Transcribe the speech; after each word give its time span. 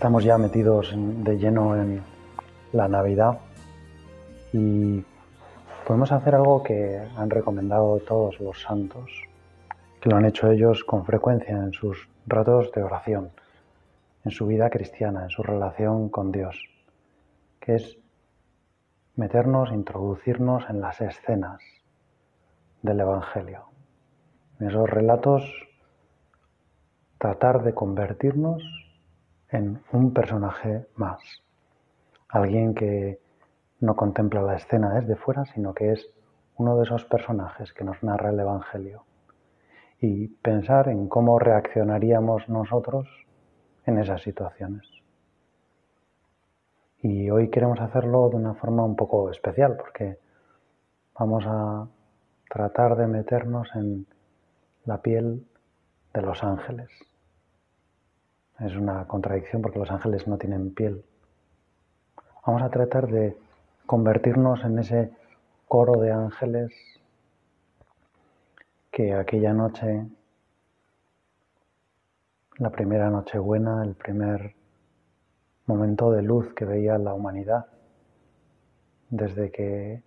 Estamos 0.00 0.24
ya 0.24 0.38
metidos 0.38 0.94
de 0.96 1.36
lleno 1.36 1.76
en 1.76 2.02
la 2.72 2.88
Navidad 2.88 3.38
y 4.50 5.04
podemos 5.86 6.10
hacer 6.10 6.36
algo 6.36 6.62
que 6.62 7.06
han 7.18 7.28
recomendado 7.28 7.98
todos 7.98 8.40
los 8.40 8.62
santos, 8.62 9.10
que 10.00 10.08
lo 10.08 10.16
han 10.16 10.24
hecho 10.24 10.50
ellos 10.50 10.84
con 10.84 11.04
frecuencia 11.04 11.54
en 11.54 11.74
sus 11.74 12.08
ratos 12.26 12.72
de 12.72 12.82
oración, 12.82 13.30
en 14.24 14.30
su 14.30 14.46
vida 14.46 14.70
cristiana, 14.70 15.24
en 15.24 15.28
su 15.28 15.42
relación 15.42 16.08
con 16.08 16.32
Dios, 16.32 16.56
que 17.60 17.74
es 17.74 17.98
meternos, 19.16 19.70
introducirnos 19.70 20.64
en 20.70 20.80
las 20.80 20.98
escenas 21.02 21.60
del 22.80 23.00
Evangelio, 23.00 23.64
en 24.60 24.68
esos 24.68 24.88
relatos, 24.88 25.44
tratar 27.18 27.62
de 27.62 27.74
convertirnos 27.74 28.79
en 29.52 29.82
un 29.92 30.12
personaje 30.12 30.86
más. 30.94 31.20
Alguien 32.28 32.74
que 32.74 33.20
no 33.80 33.96
contempla 33.96 34.42
la 34.42 34.56
escena 34.56 34.94
desde 34.94 35.16
fuera, 35.16 35.44
sino 35.46 35.74
que 35.74 35.92
es 35.92 36.08
uno 36.56 36.76
de 36.76 36.84
esos 36.84 37.04
personajes 37.04 37.72
que 37.72 37.84
nos 37.84 38.02
narra 38.02 38.30
el 38.30 38.40
Evangelio. 38.40 39.04
Y 40.00 40.28
pensar 40.28 40.88
en 40.88 41.08
cómo 41.08 41.38
reaccionaríamos 41.38 42.48
nosotros 42.48 43.08
en 43.86 43.98
esas 43.98 44.22
situaciones. 44.22 44.86
Y 47.02 47.30
hoy 47.30 47.48
queremos 47.48 47.80
hacerlo 47.80 48.28
de 48.28 48.36
una 48.36 48.54
forma 48.54 48.84
un 48.84 48.94
poco 48.94 49.30
especial, 49.30 49.76
porque 49.76 50.18
vamos 51.18 51.44
a 51.46 51.88
tratar 52.50 52.96
de 52.96 53.06
meternos 53.06 53.68
en 53.74 54.06
la 54.84 55.00
piel 55.00 55.46
de 56.12 56.22
los 56.22 56.44
ángeles. 56.44 56.90
Es 58.60 58.76
una 58.76 59.06
contradicción 59.06 59.62
porque 59.62 59.78
los 59.78 59.90
ángeles 59.90 60.26
no 60.28 60.36
tienen 60.36 60.74
piel. 60.74 61.02
Vamos 62.46 62.62
a 62.62 62.68
tratar 62.68 63.06
de 63.06 63.36
convertirnos 63.86 64.62
en 64.64 64.78
ese 64.78 65.10
coro 65.66 65.98
de 66.00 66.12
ángeles 66.12 66.72
que 68.90 69.14
aquella 69.14 69.54
noche, 69.54 70.06
la 72.58 72.70
primera 72.70 73.08
noche 73.08 73.38
buena, 73.38 73.82
el 73.82 73.94
primer 73.94 74.54
momento 75.66 76.10
de 76.10 76.22
luz 76.22 76.52
que 76.52 76.66
veía 76.66 76.98
la 76.98 77.14
humanidad, 77.14 77.66
desde 79.08 79.50
que 79.50 80.02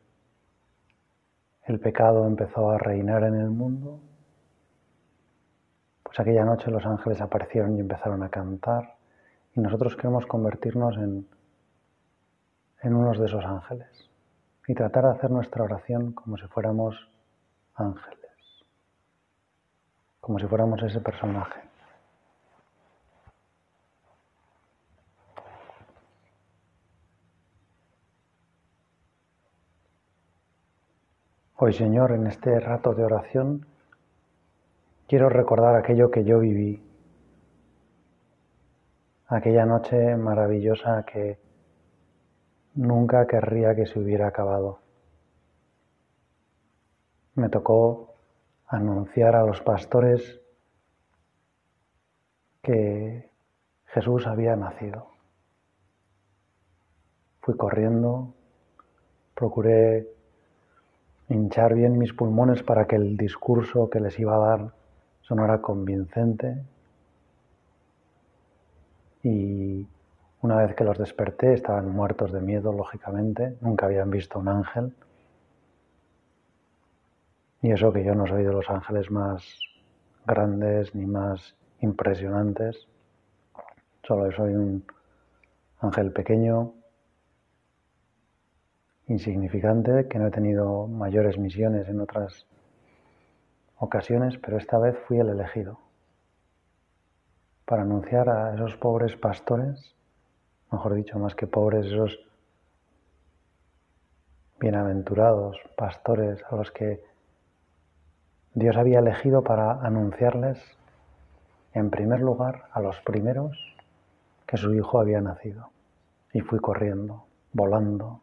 el 1.65 1.79
pecado 1.79 2.27
empezó 2.27 2.69
a 2.69 2.77
reinar 2.77 3.23
en 3.23 3.35
el 3.35 3.49
mundo, 3.49 3.99
pues 6.14 6.28
aquella 6.28 6.45
noche 6.45 6.69
los 6.69 6.85
ángeles 6.85 7.19
aparecieron 7.22 7.75
y 7.75 7.79
empezaron 7.79 8.22
a 8.22 8.29
cantar 8.29 8.97
y 9.56 9.59
nosotros 9.59 9.96
queremos 9.96 10.28
convertirnos 10.28 10.96
en, 10.97 11.28
en 12.84 12.94
unos 12.94 13.18
de 13.18 13.25
esos 13.25 13.44
ángeles 13.44 14.12
y 14.68 14.75
tratar 14.75 15.06
de 15.06 15.09
hacer 15.09 15.31
nuestra 15.31 15.63
oración 15.63 16.12
como 16.12 16.38
si 16.38 16.46
fuéramos 16.46 17.09
ángeles, 17.73 18.29
como 20.22 20.38
si 20.38 20.46
fuéramos 20.46 20.84
ese 20.84 21.02
personaje. 21.02 21.62
Hoy, 31.56 31.73
Señor, 31.73 32.12
en 32.12 32.28
este 32.28 32.59
rato 32.59 32.94
de 32.94 33.03
oración, 33.03 33.72
Quiero 35.13 35.29
recordar 35.29 35.75
aquello 35.75 36.09
que 36.09 36.24
yo 36.24 36.40
viví, 36.40 36.81
aquella 39.28 39.63
noche 39.63 40.18
maravillosa 40.18 41.06
que 41.06 41.38
nunca 42.74 43.28
querría 43.28 43.75
que 43.75 43.85
se 43.85 44.00
hubiera 44.00 44.29
acabado. 44.29 44.79
Me 47.35 47.47
tocó 47.50 48.16
anunciar 48.66 49.35
a 49.35 49.46
los 49.46 49.62
pastores 49.62 50.41
que 52.63 53.29
Jesús 53.85 54.25
había 54.25 54.56
nacido. 54.56 55.12
Fui 57.41 57.56
corriendo, 57.56 58.34
procuré 59.35 60.07
hinchar 61.29 61.75
bien 61.75 62.00
mis 62.00 62.13
pulmones 62.13 62.63
para 62.63 62.88
que 62.88 62.96
el 62.96 63.16
discurso 63.16 63.91
que 63.91 64.00
les 64.00 64.18
iba 64.18 64.34
a 64.34 64.40
dar 64.40 64.82
sonora 65.23 65.61
convincente. 65.61 66.63
Y 69.23 69.88
una 70.41 70.57
vez 70.57 70.75
que 70.75 70.84
los 70.84 70.97
desperté 70.97 71.53
estaban 71.53 71.89
muertos 71.89 72.31
de 72.31 72.41
miedo, 72.41 72.73
lógicamente, 72.73 73.57
nunca 73.61 73.85
habían 73.85 74.09
visto 74.09 74.39
un 74.39 74.50
ángel. 74.50 74.94
Y 77.61 77.72
eso 77.72 77.94
que 77.94 78.03
yo 78.03 78.13
no 78.13 78.28
soy 78.28 78.44
de 78.44 78.51
los 78.51 78.69
ángeles 78.69 79.09
más 79.09 79.57
grandes 80.25 80.94
ni 80.94 81.06
más 81.06 81.55
impresionantes, 81.79 82.88
solo 84.05 84.31
soy 84.34 84.53
un 84.53 84.85
ángel 85.79 86.11
pequeño, 86.11 86.73
insignificante, 89.07 90.07
que 90.07 90.19
no 90.19 90.28
he 90.28 90.31
tenido 90.31 90.88
mayores 90.88 91.38
misiones 91.38 91.88
en 91.88 92.01
otras 92.01 92.45
ocasiones, 93.83 94.38
pero 94.38 94.57
esta 94.57 94.77
vez 94.77 94.97
fui 95.07 95.19
el 95.19 95.29
elegido 95.29 95.79
para 97.66 97.83
anunciar 97.83 98.29
a 98.29 98.55
esos 98.55 98.75
pobres 98.77 99.16
pastores, 99.16 99.95
mejor 100.71 100.94
dicho, 100.95 101.19
más 101.19 101.35
que 101.35 101.47
pobres, 101.47 101.88
esos 101.88 102.19
bienaventurados 104.59 105.57
pastores 105.77 106.41
a 106.49 106.55
los 106.55 106.72
que 106.72 107.03
Dios 108.53 108.77
había 108.77 108.99
elegido 108.99 109.43
para 109.43 109.72
anunciarles, 109.81 110.59
en 111.73 111.89
primer 111.89 112.22
lugar, 112.22 112.66
a 112.72 112.79
los 112.79 112.99
primeros 113.01 113.57
que 114.45 114.57
su 114.57 114.73
hijo 114.73 114.99
había 114.99 115.22
nacido. 115.22 115.72
Y 116.31 116.41
fui 116.41 116.59
corriendo, 116.59 117.25
volando. 117.51 118.22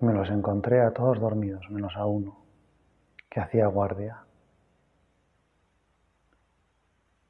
Me 0.00 0.12
los 0.12 0.30
encontré 0.30 0.80
a 0.80 0.92
todos 0.92 1.18
dormidos, 1.18 1.68
menos 1.70 1.96
a 1.96 2.06
uno 2.06 2.47
que 3.28 3.40
hacía 3.40 3.66
guardia. 3.66 4.24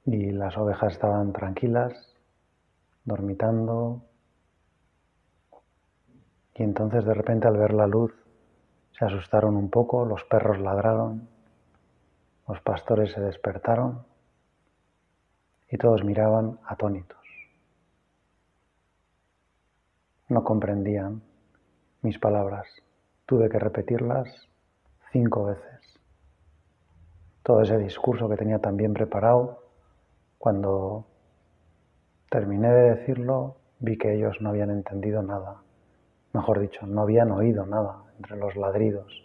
Y 0.05 0.31
las 0.31 0.57
ovejas 0.57 0.93
estaban 0.93 1.33
tranquilas, 1.33 1.93
dormitando. 3.05 4.03
Y 6.55 6.63
entonces 6.63 7.05
de 7.05 7.15
repente 7.15 7.47
al 7.47 7.57
ver 7.57 7.75
la 7.75 7.87
luz 7.87 8.15
se 8.99 9.05
asustaron 9.05 9.57
un 9.57 9.71
poco, 9.71 10.05
los 10.05 10.25
perros 10.25 10.59
ladraron, 10.59 11.29
los 12.49 12.61
pastores 12.63 13.13
se 13.13 13.21
despertaron 13.21 14.05
y 15.71 15.77
todos 15.77 16.03
miraban 16.05 16.59
atónitos. 16.65 17.19
No 20.29 20.43
comprendían 20.43 21.23
mis 22.03 22.19
palabras. 22.19 22.67
Tuve 23.27 23.49
que 23.49 23.59
repetirlas 23.59 24.49
cinco 25.13 25.45
veces 25.45 25.78
todo 27.49 27.63
ese 27.63 27.79
discurso 27.79 28.29
que 28.29 28.37
tenía 28.37 28.59
tan 28.59 28.77
bien 28.77 28.93
preparado, 28.93 29.63
cuando 30.37 31.07
terminé 32.29 32.71
de 32.71 32.95
decirlo, 32.95 33.57
vi 33.79 33.97
que 33.97 34.13
ellos 34.13 34.37
no 34.43 34.51
habían 34.51 34.69
entendido 34.69 35.23
nada. 35.23 35.63
Mejor 36.35 36.61
dicho, 36.61 36.87
no 36.87 37.01
habían 37.01 37.31
oído 37.31 37.65
nada 37.65 38.03
entre 38.19 38.37
los 38.37 38.55
ladridos, 38.55 39.25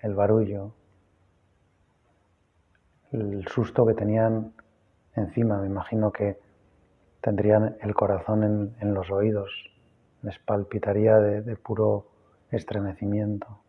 el 0.00 0.14
barullo, 0.14 0.72
el 3.12 3.46
susto 3.48 3.84
que 3.84 3.92
tenían 3.92 4.54
encima. 5.14 5.58
Me 5.58 5.66
imagino 5.66 6.12
que 6.12 6.40
tendrían 7.20 7.76
el 7.82 7.92
corazón 7.92 8.74
en, 8.80 8.94
los 8.94 9.10
oídos, 9.10 9.50
les 10.22 10.38
palpitaría 10.38 11.18
de 11.18 11.56
puro 11.56 12.06
estremecimiento. 12.50 13.60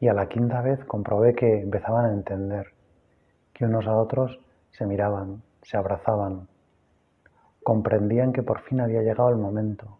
Y 0.00 0.08
a 0.08 0.14
la 0.14 0.28
quinta 0.28 0.60
vez 0.60 0.84
comprobé 0.84 1.34
que 1.34 1.60
empezaban 1.60 2.06
a 2.06 2.12
entender, 2.12 2.72
que 3.52 3.64
unos 3.64 3.86
a 3.86 3.96
otros 3.96 4.38
se 4.70 4.86
miraban, 4.86 5.42
se 5.62 5.76
abrazaban, 5.76 6.48
comprendían 7.62 8.32
que 8.32 8.42
por 8.42 8.60
fin 8.60 8.80
había 8.80 9.02
llegado 9.02 9.30
el 9.30 9.36
momento. 9.36 9.98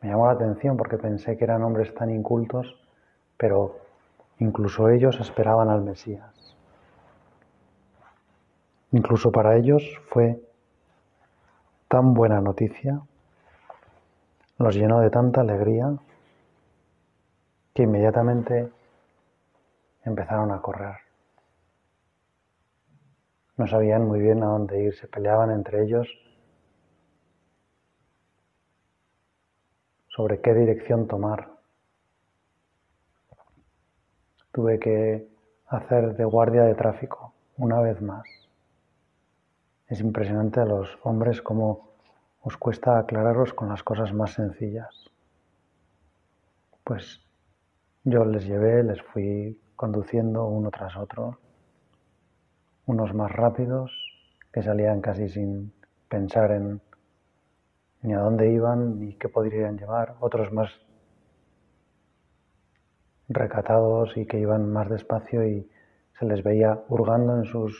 Me 0.00 0.08
llamó 0.08 0.26
la 0.26 0.32
atención 0.32 0.76
porque 0.76 0.98
pensé 0.98 1.36
que 1.36 1.44
eran 1.44 1.62
hombres 1.62 1.94
tan 1.94 2.10
incultos, 2.10 2.80
pero 3.36 3.76
incluso 4.38 4.88
ellos 4.88 5.18
esperaban 5.20 5.68
al 5.68 5.82
Mesías. 5.82 6.56
Incluso 8.92 9.32
para 9.32 9.56
ellos 9.56 9.82
fue 10.08 10.40
tan 11.88 12.14
buena 12.14 12.40
noticia, 12.40 13.00
los 14.58 14.74
llenó 14.74 15.00
de 15.00 15.10
tanta 15.10 15.40
alegría, 15.40 15.94
que 17.74 17.82
inmediatamente 17.82 18.70
empezaron 20.04 20.50
a 20.52 20.60
correr. 20.60 20.96
No 23.56 23.66
sabían 23.66 24.06
muy 24.06 24.20
bien 24.20 24.42
a 24.42 24.46
dónde 24.46 24.82
ir, 24.82 24.94
se 24.94 25.06
peleaban 25.06 25.50
entre 25.50 25.82
ellos 25.84 26.08
sobre 30.08 30.40
qué 30.40 30.52
dirección 30.54 31.06
tomar. 31.06 31.50
Tuve 34.52 34.78
que 34.78 35.28
hacer 35.68 36.14
de 36.14 36.24
guardia 36.24 36.62
de 36.64 36.74
tráfico 36.74 37.32
una 37.56 37.80
vez 37.80 38.02
más. 38.02 38.26
Es 39.88 40.00
impresionante 40.00 40.60
a 40.60 40.66
los 40.66 40.98
hombres 41.02 41.40
cómo 41.40 41.92
os 42.42 42.56
cuesta 42.56 42.98
aclararos 42.98 43.54
con 43.54 43.68
las 43.68 43.82
cosas 43.82 44.12
más 44.12 44.32
sencillas. 44.32 45.10
Pues 46.84 47.20
yo 48.04 48.24
les 48.24 48.44
llevé, 48.44 48.82
les 48.82 49.00
fui 49.02 49.60
conduciendo 49.76 50.46
uno 50.46 50.70
tras 50.70 50.96
otro 50.96 51.38
unos 52.86 53.14
más 53.14 53.30
rápidos 53.30 53.92
que 54.52 54.62
salían 54.62 55.00
casi 55.00 55.28
sin 55.28 55.72
pensar 56.08 56.50
en 56.50 56.80
ni 58.02 58.14
a 58.14 58.18
dónde 58.18 58.50
iban 58.50 58.98
ni 58.98 59.14
qué 59.14 59.28
podrían 59.28 59.78
llevar, 59.78 60.16
otros 60.18 60.52
más 60.52 60.70
recatados 63.28 64.16
y 64.16 64.26
que 64.26 64.40
iban 64.40 64.70
más 64.70 64.90
despacio 64.90 65.46
y 65.46 65.70
se 66.18 66.26
les 66.26 66.42
veía 66.42 66.82
hurgando 66.88 67.36
en 67.36 67.44
sus 67.44 67.72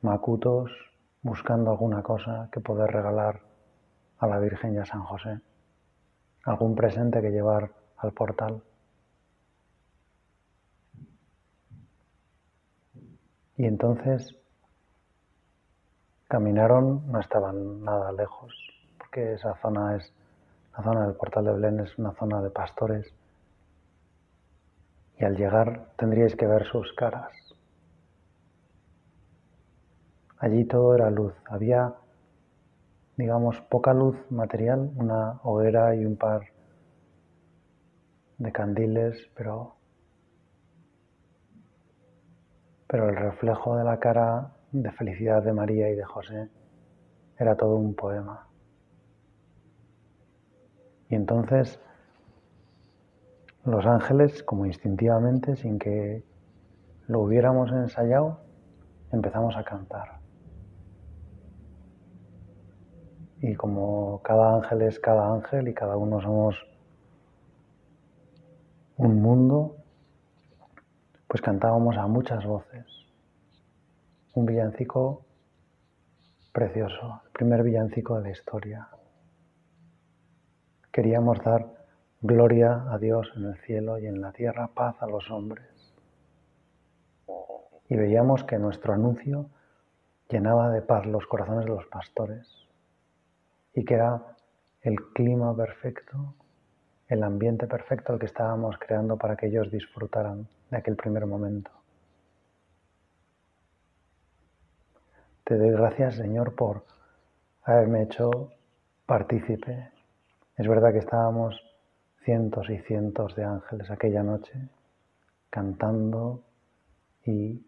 macutos 0.00 0.72
buscando 1.20 1.70
alguna 1.70 2.02
cosa 2.02 2.48
que 2.50 2.60
poder 2.60 2.90
regalar 2.90 3.40
a 4.18 4.26
la 4.26 4.38
Virgen 4.38 4.74
y 4.74 4.78
a 4.78 4.86
San 4.86 5.02
José, 5.02 5.40
algún 6.44 6.74
presente 6.74 7.20
que 7.20 7.30
llevar 7.30 7.70
al 7.98 8.12
portal. 8.12 8.62
Y 13.62 13.66
entonces 13.66 14.34
caminaron, 16.26 17.06
no 17.12 17.20
estaban 17.20 17.84
nada 17.84 18.10
lejos, 18.10 18.52
porque 18.98 19.34
esa 19.34 19.54
zona 19.62 19.94
es, 19.94 20.12
la 20.76 20.82
zona 20.82 21.06
del 21.06 21.14
portal 21.14 21.44
de 21.44 21.52
Belén 21.52 21.78
es 21.78 21.96
una 21.96 22.10
zona 22.14 22.42
de 22.42 22.50
pastores. 22.50 23.14
Y 25.16 25.24
al 25.24 25.36
llegar 25.36 25.92
tendríais 25.96 26.34
que 26.34 26.48
ver 26.48 26.66
sus 26.66 26.92
caras. 26.94 27.30
Allí 30.38 30.64
todo 30.64 30.96
era 30.96 31.08
luz. 31.08 31.32
Había, 31.48 31.94
digamos, 33.16 33.60
poca 33.70 33.94
luz 33.94 34.16
material, 34.28 34.90
una 34.96 35.38
hoguera 35.44 35.94
y 35.94 36.04
un 36.04 36.16
par 36.16 36.48
de 38.38 38.50
candiles, 38.50 39.30
pero 39.36 39.76
pero 42.92 43.08
el 43.08 43.16
reflejo 43.16 43.74
de 43.78 43.84
la 43.84 43.98
cara 43.98 44.52
de 44.70 44.92
felicidad 44.92 45.42
de 45.42 45.54
María 45.54 45.88
y 45.88 45.94
de 45.94 46.04
José 46.04 46.50
era 47.38 47.56
todo 47.56 47.76
un 47.76 47.94
poema. 47.94 48.46
Y 51.08 51.14
entonces 51.14 51.80
los 53.64 53.86
ángeles, 53.86 54.42
como 54.42 54.66
instintivamente, 54.66 55.56
sin 55.56 55.78
que 55.78 56.22
lo 57.06 57.20
hubiéramos 57.20 57.72
ensayado, 57.72 58.40
empezamos 59.10 59.56
a 59.56 59.64
cantar. 59.64 60.18
Y 63.40 63.54
como 63.54 64.20
cada 64.22 64.56
ángel 64.56 64.82
es 64.82 65.00
cada 65.00 65.32
ángel 65.32 65.66
y 65.66 65.72
cada 65.72 65.96
uno 65.96 66.20
somos 66.20 66.56
un 68.98 69.22
mundo, 69.22 69.81
pues 71.32 71.40
cantábamos 71.40 71.96
a 71.96 72.06
muchas 72.06 72.44
voces. 72.44 72.84
Un 74.34 74.44
villancico 74.44 75.24
precioso, 76.52 77.22
el 77.24 77.30
primer 77.30 77.62
villancico 77.62 78.18
de 78.18 78.24
la 78.24 78.30
historia. 78.32 78.88
Queríamos 80.92 81.42
dar 81.42 81.72
gloria 82.20 82.84
a 82.90 82.98
Dios 82.98 83.32
en 83.34 83.46
el 83.46 83.56
cielo 83.62 83.98
y 83.98 84.08
en 84.08 84.20
la 84.20 84.32
tierra, 84.32 84.68
paz 84.74 84.96
a 85.00 85.06
los 85.06 85.30
hombres. 85.30 85.94
Y 87.88 87.96
veíamos 87.96 88.44
que 88.44 88.58
nuestro 88.58 88.92
anuncio 88.92 89.46
llenaba 90.28 90.68
de 90.68 90.82
paz 90.82 91.06
los 91.06 91.26
corazones 91.26 91.64
de 91.64 91.70
los 91.70 91.86
pastores 91.86 92.46
y 93.72 93.86
que 93.86 93.94
era 93.94 94.36
el 94.82 94.96
clima 95.14 95.56
perfecto, 95.56 96.34
el 97.12 97.22
ambiente 97.24 97.66
perfecto 97.66 98.18
que 98.18 98.24
estábamos 98.24 98.78
creando 98.78 99.18
para 99.18 99.36
que 99.36 99.46
ellos 99.46 99.70
disfrutaran 99.70 100.48
de 100.70 100.78
aquel 100.78 100.96
primer 100.96 101.26
momento. 101.26 101.70
Te 105.44 105.58
doy 105.58 105.72
gracias, 105.72 106.14
Señor, 106.14 106.54
por 106.54 106.86
haberme 107.64 108.04
hecho 108.04 108.30
partícipe. 109.04 109.90
Es 110.56 110.66
verdad 110.66 110.92
que 110.92 111.00
estábamos 111.00 111.60
cientos 112.24 112.70
y 112.70 112.78
cientos 112.78 113.36
de 113.36 113.44
ángeles 113.44 113.90
aquella 113.90 114.22
noche 114.22 114.70
cantando 115.50 116.42
y 117.26 117.62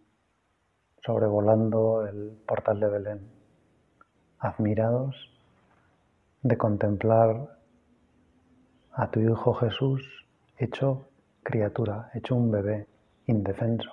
sobrevolando 1.04 2.06
el 2.06 2.34
portal 2.46 2.80
de 2.80 2.88
Belén, 2.88 3.30
admirados 4.38 5.14
de 6.42 6.56
contemplar 6.56 7.58
a 8.96 9.10
tu 9.10 9.20
Hijo 9.20 9.54
Jesús 9.54 10.24
hecho 10.56 11.08
criatura, 11.42 12.10
hecho 12.14 12.36
un 12.36 12.50
bebé, 12.50 12.86
indefenso, 13.26 13.90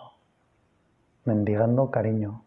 mendigando 1.26 1.90
cariño. 1.90 2.44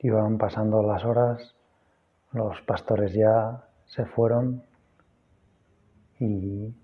Iban 0.00 0.38
pasando 0.38 0.82
las 0.82 1.04
horas, 1.04 1.54
los 2.32 2.60
pastores 2.62 3.12
ya 3.12 3.64
se 3.86 4.04
fueron 4.06 4.64
y 6.18 6.74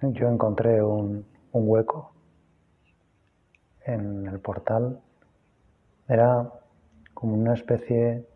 yo 0.00 0.28
encontré 0.28 0.82
un, 0.82 1.26
un 1.52 1.68
hueco 1.68 2.17
en 3.88 4.26
el 4.26 4.38
portal. 4.38 5.00
Era 6.08 6.52
como 7.14 7.34
una 7.34 7.54
especie 7.54 8.26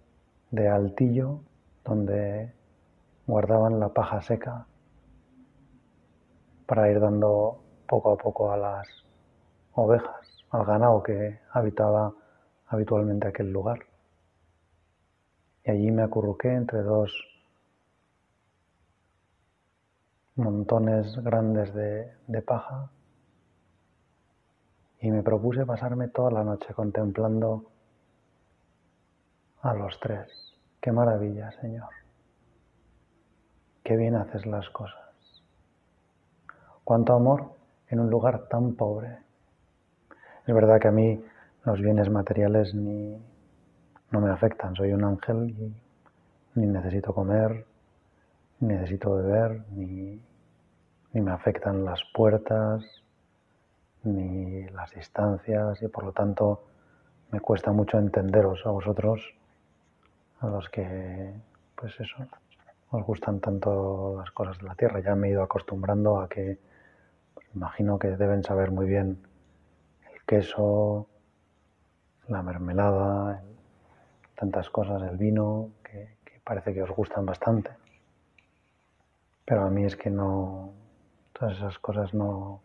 de 0.50 0.68
altillo 0.68 1.40
donde 1.84 2.52
guardaban 3.26 3.78
la 3.78 3.90
paja 3.90 4.22
seca 4.22 4.66
para 6.66 6.90
ir 6.90 7.00
dando 7.00 7.60
poco 7.86 8.12
a 8.12 8.16
poco 8.16 8.50
a 8.50 8.56
las 8.56 8.88
ovejas, 9.74 10.44
al 10.50 10.64
ganado 10.64 11.02
que 11.02 11.40
habitaba 11.50 12.14
habitualmente 12.68 13.28
aquel 13.28 13.52
lugar. 13.52 13.80
Y 15.64 15.70
allí 15.70 15.90
me 15.90 16.02
acurruqué 16.02 16.52
entre 16.52 16.82
dos 16.82 17.12
montones 20.34 21.14
grandes 21.22 21.74
de, 21.74 22.10
de 22.26 22.42
paja 22.42 22.90
y 25.02 25.10
me 25.10 25.24
propuse 25.24 25.66
pasarme 25.66 26.08
toda 26.08 26.30
la 26.30 26.44
noche 26.44 26.72
contemplando 26.74 27.64
a 29.60 29.74
los 29.74 29.98
tres. 29.98 30.28
Qué 30.80 30.92
maravilla, 30.92 31.50
Señor. 31.60 31.90
Qué 33.82 33.96
bien 33.96 34.14
haces 34.14 34.46
las 34.46 34.70
cosas. 34.70 35.00
Cuánto 36.84 37.14
amor 37.14 37.50
en 37.88 37.98
un 37.98 38.10
lugar 38.10 38.46
tan 38.48 38.74
pobre. 38.76 39.18
Es 40.46 40.54
verdad 40.54 40.80
que 40.80 40.88
a 40.88 40.92
mí 40.92 41.20
los 41.64 41.80
bienes 41.80 42.08
materiales 42.08 42.72
ni 42.72 43.20
no 44.12 44.20
me 44.20 44.30
afectan. 44.30 44.76
Soy 44.76 44.92
un 44.92 45.02
ángel 45.02 45.50
y 45.50 46.60
ni 46.60 46.66
necesito 46.68 47.12
comer, 47.12 47.66
ni 48.60 48.68
necesito 48.68 49.16
beber, 49.16 49.64
ni, 49.72 50.22
ni 51.12 51.20
me 51.20 51.32
afectan 51.32 51.84
las 51.84 52.00
puertas, 52.14 53.01
ni 54.04 54.64
las 54.70 54.92
distancias 54.92 55.80
y 55.82 55.88
por 55.88 56.04
lo 56.04 56.12
tanto 56.12 56.64
me 57.30 57.40
cuesta 57.40 57.72
mucho 57.72 57.98
entenderos 57.98 58.66
a 58.66 58.70
vosotros 58.70 59.34
a 60.40 60.48
los 60.48 60.68
que, 60.68 61.32
pues 61.76 61.98
eso, 62.00 62.16
os 62.90 63.04
gustan 63.04 63.40
tanto 63.40 64.16
las 64.18 64.30
cosas 64.32 64.58
de 64.58 64.64
la 64.64 64.74
tierra. 64.74 65.00
Ya 65.00 65.14
me 65.14 65.28
he 65.28 65.30
ido 65.30 65.42
acostumbrando 65.42 66.20
a 66.20 66.28
que, 66.28 66.58
pues, 67.32 67.46
imagino 67.54 67.98
que 67.98 68.08
deben 68.08 68.42
saber 68.42 68.70
muy 68.70 68.86
bien 68.86 69.22
el 70.12 70.22
queso, 70.26 71.06
la 72.28 72.42
mermelada, 72.42 73.42
tantas 74.34 74.68
cosas, 74.70 75.02
el 75.02 75.16
vino, 75.16 75.70
que, 75.82 76.16
parece 76.44 76.74
que 76.74 76.82
os 76.82 76.90
gustan 76.90 77.24
bastante. 77.24 77.70
Pero 79.44 79.62
a 79.62 79.70
mí 79.70 79.84
es 79.84 79.96
que 79.96 80.10
no, 80.10 80.72
todas 81.32 81.56
esas 81.56 81.78
cosas 81.78 82.12
no, 82.12 82.60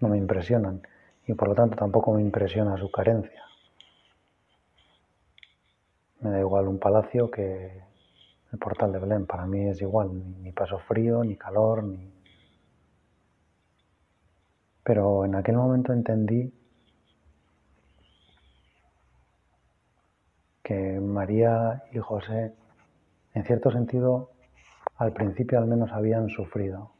no 0.00 0.08
me 0.08 0.18
impresionan 0.18 0.82
y 1.26 1.34
por 1.34 1.48
lo 1.48 1.54
tanto 1.54 1.76
tampoco 1.76 2.12
me 2.12 2.22
impresiona 2.22 2.76
su 2.76 2.90
carencia. 2.90 3.42
Me 6.20 6.30
da 6.30 6.40
igual 6.40 6.68
un 6.68 6.78
palacio 6.78 7.30
que 7.30 7.82
el 8.52 8.58
portal 8.58 8.92
de 8.92 8.98
Belén, 8.98 9.26
para 9.26 9.46
mí 9.46 9.68
es 9.68 9.82
igual, 9.82 10.10
ni, 10.42 10.52
paso 10.52 10.78
frío, 10.78 11.24
ni 11.24 11.36
calor, 11.36 11.82
ni... 11.82 12.12
Pero 14.82 15.24
en 15.24 15.34
aquel 15.34 15.56
momento 15.56 15.92
entendí 15.92 16.52
que 20.62 21.00
María 21.00 21.82
y 21.92 21.98
José, 21.98 22.54
en 23.34 23.44
cierto 23.44 23.70
sentido, 23.70 24.30
al 24.96 25.12
principio 25.12 25.58
al 25.58 25.66
menos 25.66 25.90
habían 25.92 26.28
sufrido, 26.28 26.93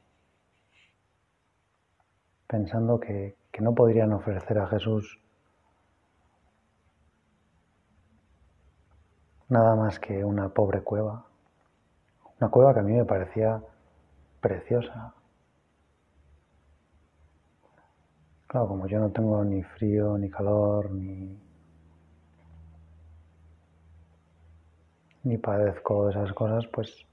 pensando 2.47 3.01
que, 3.01 3.37
que 3.53 3.63
no 3.63 3.75
podrían 3.75 4.13
ofrecer 4.13 4.59
a 4.59 4.67
Jesús 4.67 5.21
nada 9.49 9.77
más 9.77 9.99
que 10.01 10.25
una 10.25 10.49
pobre 10.49 10.83
cueva, 10.83 11.27
una 12.41 12.51
cueva 12.51 12.75
que 12.75 12.81
a 12.81 12.83
mí 12.83 12.93
me 12.93 13.05
parecía 13.05 13.63
preciosa. 14.41 15.15
Claro, 18.47 18.69
como 18.69 18.87
yo 18.87 18.99
no 19.01 19.11
tengo 19.11 19.45
ni 19.45 19.63
frío, 19.63 20.17
ni 20.19 20.31
calor, 20.31 20.91
ni, 20.91 21.37
ni 25.25 25.39
padezco 25.39 26.11
esas 26.11 26.33
cosas, 26.33 26.67
pues 26.69 27.07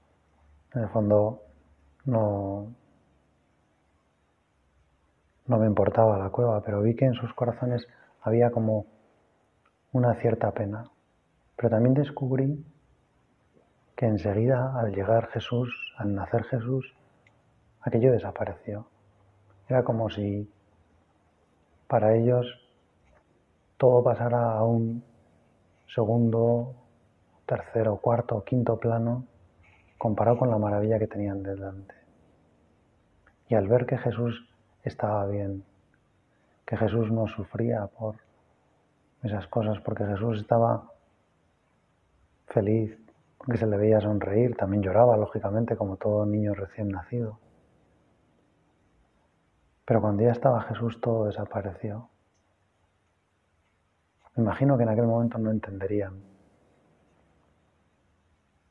en 0.74 0.82
el 0.82 0.88
fondo 0.90 1.42
no, 2.04 2.68
no 5.52 5.58
me 5.58 5.66
importaba 5.66 6.16
la 6.16 6.30
cueva, 6.30 6.62
pero 6.62 6.80
vi 6.80 6.96
que 6.96 7.04
en 7.04 7.12
sus 7.12 7.34
corazones 7.34 7.86
había 8.22 8.50
como 8.50 8.86
una 9.92 10.14
cierta 10.14 10.50
pena. 10.52 10.90
Pero 11.56 11.68
también 11.68 11.92
descubrí 11.92 12.64
que 13.94 14.06
enseguida, 14.06 14.72
al 14.80 14.94
llegar 14.94 15.28
Jesús, 15.28 15.68
al 15.98 16.14
nacer 16.14 16.44
Jesús, 16.44 16.96
aquello 17.82 18.12
desapareció. 18.12 18.86
Era 19.68 19.84
como 19.84 20.08
si 20.08 20.50
para 21.86 22.14
ellos 22.16 22.46
todo 23.76 24.02
pasara 24.02 24.52
a 24.52 24.64
un 24.64 25.04
segundo, 25.86 26.76
tercero, 27.44 27.98
cuarto, 27.98 28.42
quinto 28.42 28.80
plano, 28.80 29.26
comparado 29.98 30.38
con 30.38 30.50
la 30.50 30.56
maravilla 30.56 30.98
que 30.98 31.08
tenían 31.08 31.42
delante. 31.42 31.94
Y 33.50 33.54
al 33.54 33.68
ver 33.68 33.84
que 33.84 33.98
Jesús 33.98 34.48
estaba 34.82 35.26
bien, 35.26 35.64
que 36.66 36.76
Jesús 36.76 37.10
no 37.10 37.26
sufría 37.26 37.86
por 37.86 38.16
esas 39.22 39.46
cosas, 39.46 39.80
porque 39.80 40.04
Jesús 40.04 40.40
estaba 40.40 40.90
feliz, 42.48 42.98
porque 43.38 43.58
se 43.58 43.66
le 43.66 43.76
veía 43.76 44.00
sonreír, 44.00 44.56
también 44.56 44.82
lloraba, 44.82 45.16
lógicamente, 45.16 45.76
como 45.76 45.96
todo 45.96 46.26
niño 46.26 46.54
recién 46.54 46.88
nacido. 46.88 47.38
Pero 49.84 50.00
cuando 50.00 50.22
ya 50.22 50.32
estaba 50.32 50.62
Jesús 50.62 51.00
todo 51.00 51.26
desapareció. 51.26 52.08
Me 54.36 54.44
imagino 54.44 54.76
que 54.76 54.84
en 54.84 54.88
aquel 54.88 55.06
momento 55.06 55.38
no 55.38 55.50
entenderían 55.50 56.22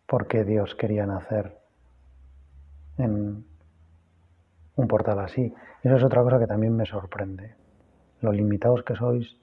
por 0.08 0.27
qué 0.27 0.44
Dios 0.44 0.74
quería 0.75 1.06
nacer 1.06 1.60
en 2.98 3.46
un 4.75 4.88
portal 4.88 5.20
así. 5.20 5.54
Eso 5.84 5.96
es 5.96 6.04
otra 6.04 6.24
cosa 6.24 6.40
que 6.40 6.48
también 6.48 6.75
me 6.75 6.86
sorprende, 6.86 7.56
lo 8.22 8.32
limitados 8.32 8.84
que 8.84 8.96
sois 8.96 9.36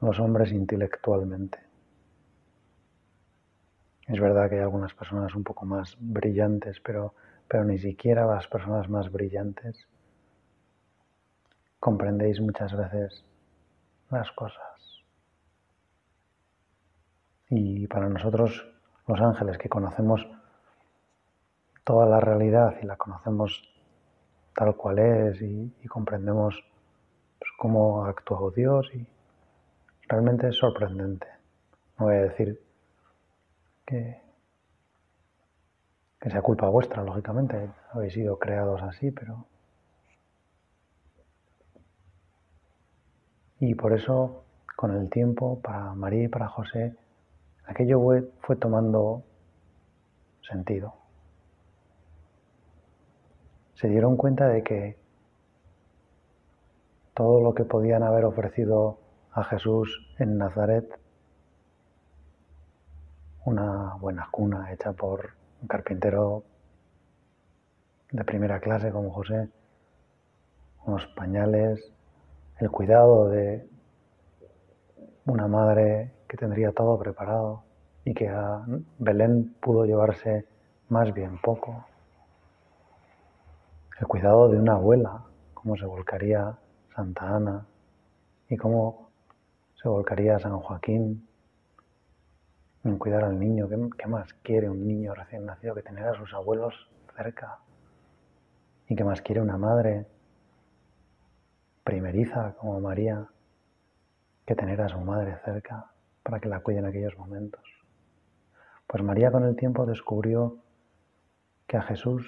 los 0.00 0.20
hombres 0.20 0.52
intelectualmente. 0.52 1.58
Es 4.06 4.20
verdad 4.20 4.48
que 4.48 4.56
hay 4.56 4.62
algunas 4.62 4.94
personas 4.94 5.34
un 5.34 5.44
poco 5.44 5.66
más 5.66 5.96
brillantes, 6.00 6.80
pero, 6.80 7.14
pero 7.46 7.64
ni 7.64 7.78
siquiera 7.78 8.26
las 8.26 8.46
personas 8.46 8.88
más 8.88 9.12
brillantes 9.12 9.86
comprendéis 11.80 12.40
muchas 12.40 12.74
veces 12.76 13.24
las 14.10 14.30
cosas. 14.32 15.04
Y 17.50 17.86
para 17.86 18.08
nosotros, 18.08 18.66
los 19.06 19.20
ángeles, 19.20 19.58
que 19.58 19.68
conocemos 19.68 20.26
toda 21.84 22.06
la 22.06 22.20
realidad 22.20 22.76
y 22.82 22.86
la 22.86 22.96
conocemos 22.96 23.62
tal 24.58 24.74
cual 24.74 24.98
es 24.98 25.40
y, 25.40 25.72
comprendemos 25.86 26.64
pues, 27.38 27.50
cómo 27.58 28.04
ha 28.04 28.08
actuado 28.08 28.50
Dios 28.50 28.90
y 28.92 29.06
realmente 30.08 30.48
es 30.48 30.56
sorprendente. 30.56 31.28
No 31.96 32.06
voy 32.06 32.16
a 32.16 32.22
decir 32.22 32.60
que, 33.86 34.20
sea 36.20 36.42
culpa 36.42 36.68
vuestra, 36.68 37.04
lógicamente, 37.04 37.70
habéis 37.92 38.14
sido 38.14 38.36
creados 38.38 38.82
así, 38.82 39.12
pero... 39.12 39.46
Y 43.60 43.76
por 43.76 43.92
eso, 43.92 44.44
con 44.74 44.90
el 44.94 45.08
tiempo, 45.08 45.60
para 45.60 45.94
María 45.94 46.24
y 46.24 46.28
para 46.28 46.48
José, 46.48 46.96
aquello 47.64 48.00
fue 48.40 48.56
tomando 48.56 49.22
sentido. 50.42 50.94
Se 53.80 53.86
dieron 53.86 54.16
cuenta 54.16 54.48
de 54.48 54.64
que 54.64 54.96
todo 57.14 57.40
lo 57.40 57.54
que 57.54 57.62
podían 57.62 58.02
haber 58.02 58.24
ofrecido 58.24 58.98
a 59.30 59.44
Jesús 59.44 60.16
en 60.18 60.36
Nazaret 60.36 60.98
una 63.44 63.94
buena 64.00 64.26
cuna 64.32 64.72
hecha 64.72 64.92
por 64.92 65.30
un 65.62 65.68
carpintero 65.68 66.42
de 68.10 68.24
primera 68.24 68.58
clase 68.58 68.90
como 68.90 69.12
José, 69.12 69.48
unos 70.84 71.06
pañales, 71.14 71.92
el 72.58 72.72
cuidado 72.72 73.28
de 73.28 73.64
una 75.24 75.46
madre 75.46 76.10
que 76.26 76.36
tendría 76.36 76.72
todo 76.72 76.98
preparado 76.98 77.62
y 78.04 78.12
que 78.12 78.28
a 78.28 78.64
Belén 78.98 79.54
pudo 79.60 79.84
llevarse 79.84 80.46
más 80.88 81.14
bien 81.14 81.40
poco. 81.40 81.87
El 84.00 84.06
cuidado 84.06 84.48
de 84.48 84.56
una 84.56 84.74
abuela, 84.74 85.24
cómo 85.54 85.76
se 85.76 85.84
volcaría 85.84 86.56
Santa 86.94 87.34
Ana 87.34 87.66
y 88.48 88.56
cómo 88.56 89.10
se 89.74 89.88
volcaría 89.88 90.38
San 90.38 90.56
Joaquín 90.56 91.26
en 92.84 92.96
cuidar 92.96 93.24
al 93.24 93.40
niño. 93.40 93.68
¿Qué, 93.98 94.06
más 94.06 94.32
quiere 94.34 94.70
un 94.70 94.86
niño 94.86 95.14
recién 95.14 95.44
nacido 95.44 95.74
que 95.74 95.82
tener 95.82 96.06
a 96.06 96.14
sus 96.14 96.32
abuelos 96.32 96.88
cerca? 97.16 97.58
¿Y 98.86 98.94
qué 98.94 99.02
más 99.02 99.20
quiere 99.20 99.40
una 99.40 99.58
madre 99.58 100.06
primeriza 101.82 102.54
como 102.54 102.80
María 102.80 103.26
que 104.46 104.54
tener 104.54 104.80
a 104.80 104.88
su 104.88 105.00
madre 105.00 105.38
cerca 105.44 105.90
para 106.22 106.38
que 106.38 106.48
la 106.48 106.60
cuide 106.60 106.78
en 106.78 106.86
aquellos 106.86 107.18
momentos? 107.18 107.64
Pues 108.86 109.02
María 109.02 109.32
con 109.32 109.42
el 109.42 109.56
tiempo 109.56 109.86
descubrió 109.86 110.58
que 111.66 111.76
a 111.76 111.82
Jesús 111.82 112.24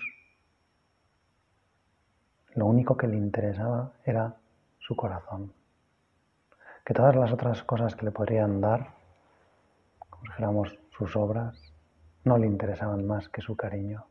lo 2.54 2.66
único 2.66 2.96
que 2.96 3.06
le 3.06 3.16
interesaba 3.16 3.92
era 4.04 4.36
su 4.78 4.96
corazón. 4.96 5.52
Que 6.84 6.94
todas 6.94 7.14
las 7.16 7.32
otras 7.32 7.62
cosas 7.62 7.94
que 7.94 8.04
le 8.04 8.10
podrían 8.10 8.60
dar 8.60 9.00
dijéramos, 10.22 10.78
sus 10.90 11.16
obras 11.16 11.72
no 12.24 12.38
le 12.38 12.46
interesaban 12.46 13.06
más 13.06 13.28
que 13.28 13.40
su 13.40 13.56
cariño. 13.56 14.04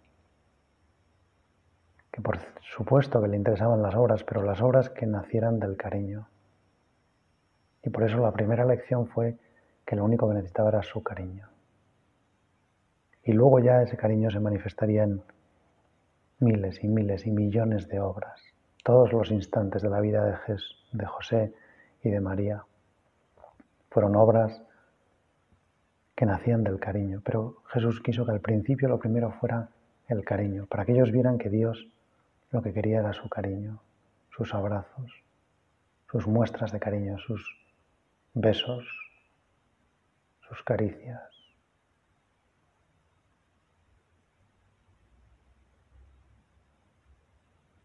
Que 2.12 2.22
por 2.22 2.40
supuesto 2.62 3.22
que 3.22 3.28
le 3.28 3.38
interesaban 3.38 3.82
las 3.82 3.96
obras, 3.96 4.24
pero 4.24 4.42
las 4.42 4.62
obras 4.62 4.90
que 4.90 5.06
nacieran 5.06 5.60
del 5.60 5.78
cariño. 5.78 6.28
Y 7.84 7.90
por 7.90 8.04
eso 8.04 8.18
la 8.18 8.32
primera 8.32 8.66
lección 8.66 9.08
fue 9.08 9.38
que 9.86 9.96
lo 9.96 10.04
único 10.04 10.28
que 10.28 10.36
necesitaba 10.36 10.70
era 10.70 10.84
su 10.84 11.02
cariño. 11.04 11.48
Y 13.24 13.34
luego 13.34 13.60
ya 13.60 13.82
ese 13.82 13.96
cariño 13.96 14.32
se 14.32 14.40
manifestaría 14.40 15.04
en 15.04 15.22
miles 16.40 16.84
y 16.84 16.88
miles 16.88 17.26
y 17.26 17.32
millones 17.32 17.88
de 17.88 18.00
obras. 18.00 18.42
Todos 18.84 19.12
los 19.12 19.32
instantes 19.32 19.82
de 19.82 19.90
la 19.90 20.00
vida 20.00 20.26
de, 20.26 20.58
de 20.94 21.06
José 21.06 21.54
y 22.04 22.10
de 22.10 22.22
María 22.22 22.64
fueron 23.90 24.16
obras 24.16 24.62
que 26.16 26.26
nacían 26.26 26.64
del 26.64 26.80
cariño, 26.80 27.22
pero 27.24 27.64
Jesús 27.68 28.02
quiso 28.02 28.26
que 28.26 28.32
al 28.32 28.42
principio 28.42 28.90
lo 28.90 29.00
primero 29.00 29.32
fuera 29.32 29.70
el 30.08 30.26
cariño, 30.26 30.66
para 30.66 30.86
que 30.86 30.94
ellos 30.94 31.12
vieran 31.12 31.38
que 31.38 31.50
Dios 31.50 31.88
lo 32.52 32.62
que 32.62 32.74
quería 32.74 33.00
era 33.00 33.14
su 33.14 33.30
cariño, 33.30 33.82
sus 34.30 34.54
abrazos, 34.54 35.24
sus 36.12 36.28
muestras 36.28 36.72
de 36.72 36.80
cariño, 36.80 37.18
sus 37.20 37.56
besos, 38.34 38.86
sus 40.48 40.64
caricias. 40.64 41.39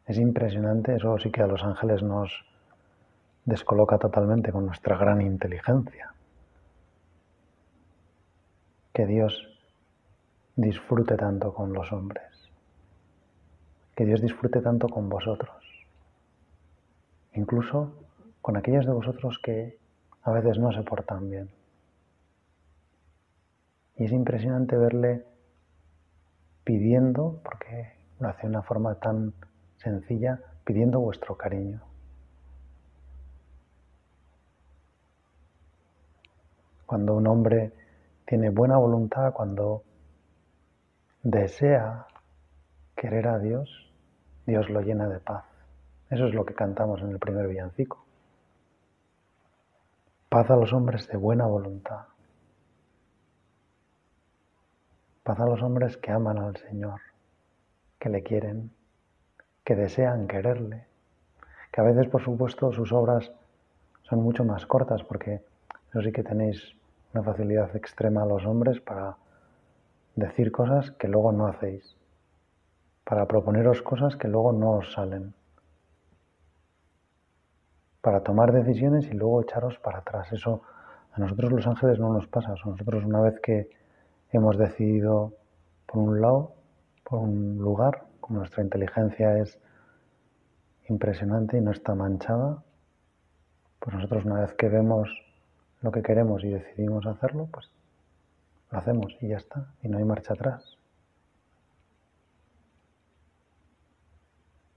Es 0.07 0.19
impresionante, 0.19 0.97
eso 0.97 1.19
sí 1.19 1.31
que 1.31 1.43
a 1.43 1.47
los 1.47 1.63
ángeles 1.63 2.03
nos 2.03 2.45
descoloca 3.45 3.99
totalmente 3.99 4.53
con 4.53 4.67
nuestra 4.67 4.99
gran 4.99 5.23
inteligencia. 5.23 6.13
Que 8.93 9.07
Dios 9.07 9.49
disfrute 10.57 11.17
tanto 11.17 11.53
con 11.55 11.73
los 11.73 11.91
hombres, 11.93 12.51
que 13.97 14.05
Dios 14.05 14.21
disfrute 14.21 14.61
tanto 14.61 14.89
con 14.89 15.09
vosotros, 15.09 15.65
incluso 17.33 17.93
con 18.41 18.57
aquellos 18.57 18.87
de 18.87 18.93
vosotros 18.93 19.39
que 19.43 19.79
a 20.23 20.31
veces 20.33 20.59
no 20.59 20.71
se 20.73 20.83
portan 20.83 21.31
bien. 21.31 21.51
Y 23.97 24.05
es 24.05 24.13
impresionante 24.13 24.77
verle 24.77 25.25
pidiendo, 26.63 27.41
porque 27.43 27.95
lo 28.19 28.29
hace 28.29 28.43
de 28.43 28.49
una 28.49 28.63
forma 28.63 28.95
tan 28.97 29.33
sencilla, 29.85 30.41
pidiendo 30.65 30.99
vuestro 30.99 31.37
cariño. 31.37 31.81
Cuando 36.87 37.15
un 37.15 37.27
hombre 37.27 37.73
tiene 38.27 38.51
buena 38.51 38.79
voluntad, 38.79 39.33
cuando 39.33 39.83
desea 41.23 42.07
querer 42.97 43.29
a 43.29 43.39
Dios, 43.39 43.93
Dios 44.47 44.69
lo 44.71 44.81
llena 44.81 45.09
de 45.09 45.21
paz. 45.21 45.45
Eso 46.11 46.27
es 46.27 46.35
lo 46.35 46.45
que 46.45 46.55
cantamos 46.55 47.01
en 47.03 47.11
el 47.11 47.19
primer 47.19 47.47
villancico. 47.47 48.05
Paz 50.29 50.51
a 50.51 50.57
los 50.57 50.73
hombres 50.73 51.09
de 51.09 51.17
buena 51.17 51.47
voluntad. 51.47 52.07
Paz 55.23 55.41
a 55.41 55.47
los 55.47 55.63
hombres 55.63 55.97
que 55.97 56.11
aman 56.11 56.39
al 56.39 56.57
Señor, 56.57 57.01
que 57.99 58.11
le 58.11 58.23
quieren, 58.23 58.71
que 59.65 59.75
desean 59.75 60.27
quererle, 60.27 60.87
que 61.73 61.81
a 61.81 61.85
veces, 61.85 62.07
por 62.09 62.23
supuesto, 62.23 62.73
sus 62.73 62.93
obras 62.93 63.33
son 64.03 64.21
mucho 64.23 64.45
más 64.45 64.67
cortas, 64.67 65.03
porque 65.03 65.43
eso 65.89 66.03
sí 66.03 66.13
que 66.13 66.23
tenéis 66.23 66.77
una 67.15 67.23
facilidad 67.23 67.75
extrema 67.75 68.23
a 68.23 68.27
los 68.27 68.45
hombres 68.45 68.81
para 68.81 69.17
decir 70.15 70.53
cosas 70.53 70.91
que 70.93 71.09
luego 71.09 71.33
no 71.33 71.47
hacéis, 71.47 71.97
para 73.05 73.27
proponeros 73.27 73.83
cosas 73.83 74.17
que 74.17 74.29
luego 74.29 74.53
no 74.53 74.73
os 74.73 74.93
salen, 74.93 75.35
para 78.01 78.21
tomar 78.21 78.53
decisiones 78.53 79.07
y 79.07 79.13
luego 79.13 79.41
echaros 79.41 79.79
para 79.79 80.01
atrás. 80.01 80.31
Eso 80.33 80.61
a 81.13 81.21
nosotros 81.21 81.53
los 81.53 81.67
ángeles 81.67 81.99
no 81.99 82.13
nos 82.13 82.27
pasa. 82.27 82.53
A 82.53 82.69
nosotros 82.69 83.03
una 83.05 83.21
vez 83.23 83.41
que 83.41 83.71
hemos 84.31 84.59
decidido 84.59 85.33
por 85.87 86.03
un 86.03 86.21
lado, 86.21 86.53
por 87.03 87.21
un 87.21 87.57
lugar, 87.57 88.05
como 88.25 88.39
nuestra 88.39 88.63
inteligencia 88.63 89.37
es 89.39 89.61
impresionante 90.89 91.59
y 91.59 91.61
no 91.61 91.73
está 91.73 91.95
manchada, 91.95 92.65
pues 93.79 93.95
nosotros 93.95 94.25
una 94.25 94.41
vez 94.41 94.55
que 94.55 94.71
vemos 94.71 95.11
lo 95.83 95.93
que 95.93 96.01
queremos 96.01 96.43
y 96.43 96.49
decidimos 96.49 97.05
hacerlo, 97.05 97.51
pues 97.53 97.71
lo 98.71 98.79
hacemos 98.79 99.15
y 99.21 99.29
ya 99.29 99.37
está, 99.37 99.67
y 99.83 99.89
no 99.89 99.99
hay 99.99 100.05
marcha 100.05 100.33
atrás. 100.33 100.79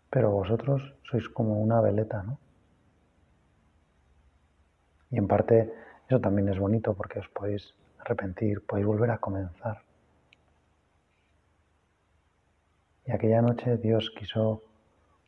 Pero 0.09 0.31
vosotros 0.31 0.95
sois 1.09 1.29
como 1.29 1.61
una 1.61 1.79
veleta, 1.79 2.23
¿no? 2.23 2.39
Y 5.09 5.19
en 5.19 5.27
parte 5.29 5.73
eso 6.09 6.19
también 6.19 6.49
es 6.49 6.59
bonito 6.59 6.93
porque 6.95 7.19
os 7.19 7.29
podéis 7.29 7.73
arrepentir, 7.99 8.65
podéis 8.65 8.87
volver 8.87 9.11
a 9.11 9.19
comenzar. 9.19 9.86
Y 13.07 13.11
aquella 13.13 13.41
noche 13.41 13.77
Dios 13.77 14.11
quiso 14.11 14.63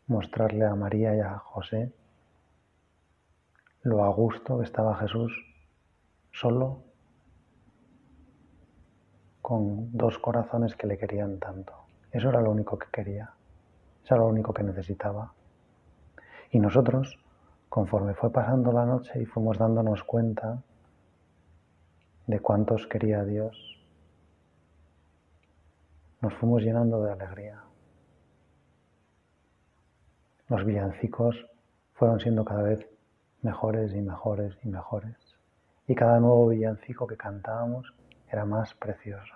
mostrarle 0.08 0.66
a 0.66 0.76
María 0.76 1.16
y 1.16 1.22
a 1.22 1.38
José 1.40 1.94
lo 3.84 4.04
a 4.04 4.10
gusto 4.10 4.60
que 4.60 4.66
estaba 4.66 4.98
Jesús 4.98 5.32
solo 6.34 6.84
con 9.42 9.96
dos 9.96 10.20
corazones 10.20 10.76
que 10.76 10.88
le 10.88 10.98
querían 10.98 11.40
tanto. 11.40 11.74
Eso 12.12 12.30
era 12.30 12.42
lo 12.42 12.52
único 12.52 12.78
que 12.78 12.88
quería, 12.92 13.32
eso 14.04 14.16
era 14.16 14.24
lo 14.24 14.30
único 14.30 14.54
que 14.54 14.64
necesitaba. 14.64 15.34
Y 16.52 16.60
nosotros, 16.60 17.18
conforme 17.70 18.14
fue 18.14 18.30
pasando 18.30 18.74
la 18.74 18.86
noche 18.86 19.22
y 19.22 19.26
fuimos 19.26 19.58
dándonos 19.58 20.04
cuenta 20.04 20.62
de 22.28 22.40
cuántos 22.42 22.88
quería 22.88 23.24
Dios, 23.24 23.80
nos 26.22 26.34
fuimos 26.34 26.62
llenando 26.62 27.02
de 27.02 27.14
alegría. 27.14 27.69
Los 30.50 30.66
villancicos 30.66 31.46
fueron 31.94 32.20
siendo 32.20 32.44
cada 32.44 32.64
vez 32.64 32.90
mejores 33.44 33.94
y 33.94 34.02
mejores 34.02 34.58
y 34.64 34.68
mejores. 34.68 35.16
Y 35.86 35.94
cada 35.94 36.20
nuevo 36.20 36.48
villancico 36.48 37.06
que 37.06 37.18
cantábamos 37.18 37.94
era 38.32 38.46
más 38.46 38.74
precioso. 38.74 39.36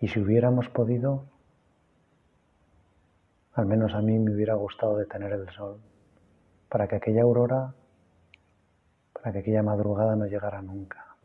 Y 0.00 0.06
si 0.06 0.20
hubiéramos 0.20 0.68
podido, 0.68 1.24
al 3.54 3.66
menos 3.66 3.94
a 3.94 4.00
mí 4.00 4.16
me 4.16 4.32
hubiera 4.32 4.54
gustado 4.54 4.96
detener 4.96 5.32
el 5.32 5.48
sol, 5.50 5.80
para 6.68 6.86
que 6.86 6.96
aquella 6.96 7.22
aurora, 7.22 7.74
para 9.12 9.32
que 9.32 9.38
aquella 9.40 9.64
madrugada 9.64 10.14
no 10.14 10.26
llegara 10.26 10.62
nunca. 10.62 11.16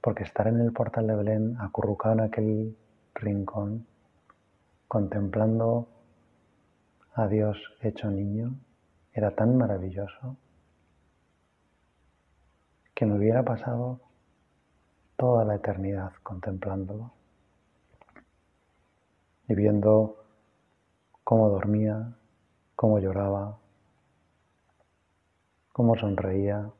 Porque 0.00 0.22
estar 0.22 0.46
en 0.46 0.60
el 0.60 0.72
portal 0.72 1.08
de 1.08 1.14
Belén, 1.14 1.56
acurrucado 1.60 2.14
en 2.14 2.20
aquel 2.20 2.76
rincón, 3.14 3.86
contemplando 4.88 5.88
a 7.16 7.28
Dios 7.28 7.56
hecho 7.80 8.10
niño, 8.10 8.54
era 9.14 9.30
tan 9.34 9.56
maravilloso 9.56 10.36
que 12.94 13.06
me 13.06 13.16
hubiera 13.16 13.42
pasado 13.42 14.00
toda 15.16 15.46
la 15.46 15.54
eternidad 15.54 16.12
contemplándolo 16.22 17.10
y 19.48 19.54
viendo 19.54 20.26
cómo 21.24 21.48
dormía, 21.48 22.12
cómo 22.74 22.98
lloraba, 22.98 23.56
cómo 25.72 25.96
sonreía, 25.96 26.70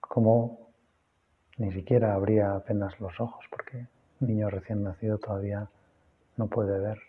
cómo 0.00 0.70
ni 1.58 1.72
siquiera 1.72 2.14
abría 2.14 2.54
apenas 2.54 2.98
los 3.00 3.20
ojos, 3.20 3.44
porque 3.50 3.86
un 4.20 4.28
niño 4.28 4.48
recién 4.48 4.82
nacido 4.82 5.18
todavía 5.18 5.68
no 6.38 6.46
puede 6.46 6.78
ver. 6.78 7.05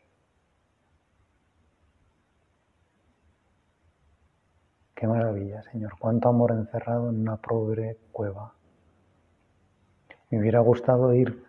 Qué 4.97 5.05
maravilla, 5.05 5.62
Señor, 5.62 5.93
cuánto 5.99 6.27
amor 6.27 6.53
encerrado 6.53 7.12
en 7.12 7.19
una 7.19 7.38
pobre 7.38 7.99
cueva. 8.12 8.55
Me 10.31 10.39
hubiera 10.39 10.60
gustado 10.62 11.13
ir 11.13 11.45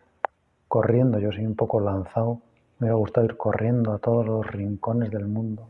corriendo, 0.68 1.18
yo 1.18 1.32
soy 1.32 1.46
un 1.46 1.56
poco 1.56 1.80
lanzado, 1.80 2.42
me 2.78 2.84
hubiera 2.84 2.96
gustado 2.96 3.24
ir 3.24 3.38
corriendo 3.38 3.94
a 3.94 4.00
todos 4.00 4.26
los 4.26 4.46
rincones 4.46 5.10
del 5.10 5.28
mundo, 5.28 5.66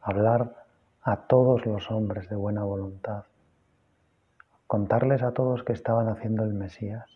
hablar 0.00 0.64
a 1.02 1.16
todos 1.26 1.66
los 1.66 1.90
hombres 1.90 2.28
de 2.28 2.36
buena 2.36 2.62
voluntad, 2.62 3.24
contarles 4.68 5.24
a 5.24 5.32
todos 5.32 5.64
que 5.64 5.72
estaban 5.72 6.06
haciendo 6.08 6.44
el 6.44 6.54
Mesías, 6.54 7.10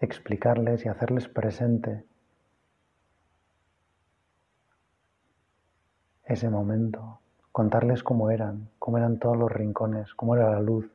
explicarles 0.00 0.82
y 0.86 0.88
hacerles 0.88 1.28
presente 1.28 2.06
ese 6.24 6.48
momento, 6.48 7.20
contarles 7.58 8.04
cómo 8.04 8.30
eran, 8.30 8.70
cómo 8.78 8.98
eran 8.98 9.18
todos 9.18 9.36
los 9.36 9.50
rincones, 9.50 10.14
cómo 10.14 10.36
era 10.36 10.48
la 10.48 10.60
luz 10.60 10.88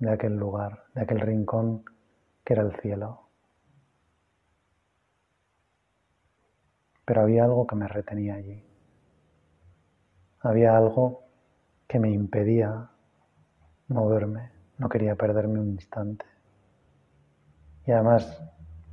de 0.00 0.10
aquel 0.10 0.34
lugar, 0.34 0.86
de 0.92 1.02
aquel 1.02 1.20
rincón 1.20 1.84
que 2.42 2.54
era 2.54 2.64
el 2.64 2.74
cielo. 2.80 3.28
Pero 7.04 7.20
había 7.20 7.44
algo 7.44 7.64
que 7.64 7.76
me 7.76 7.86
retenía 7.86 8.34
allí. 8.34 8.60
Había 10.40 10.76
algo 10.76 11.22
que 11.86 12.00
me 12.00 12.10
impedía 12.10 12.90
moverme. 13.86 14.50
No 14.78 14.88
quería 14.88 15.14
perderme 15.14 15.60
un 15.60 15.68
instante. 15.68 16.26
Y 17.86 17.92
además 17.92 18.42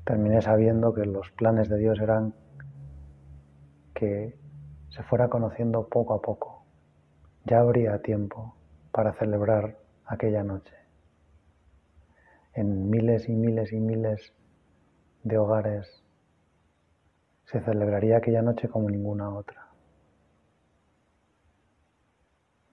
terminé 0.06 0.40
sabiendo 0.40 0.94
que 0.94 1.08
los 1.08 1.32
planes 1.32 1.68
de 1.68 1.80
Dios 1.80 2.00
eran 2.00 2.36
que 3.96 4.43
se 4.94 5.02
fuera 5.02 5.28
conociendo 5.28 5.88
poco 5.88 6.14
a 6.14 6.22
poco. 6.22 6.64
Ya 7.46 7.62
habría 7.62 8.00
tiempo 8.04 8.56
para 8.92 9.14
celebrar 9.14 9.78
aquella 10.06 10.44
noche. 10.44 10.76
en 12.56 12.92
miles 12.92 13.28
y 13.28 13.34
miles 13.34 13.74
y 13.74 13.80
miles 13.80 14.32
de 15.24 15.40
hogares 15.40 16.04
se 17.46 17.60
celebraría 17.62 18.18
aquella 18.18 18.44
noche 18.44 18.70
como 18.70 18.88
ninguna 18.92 19.30
otra. 19.30 19.70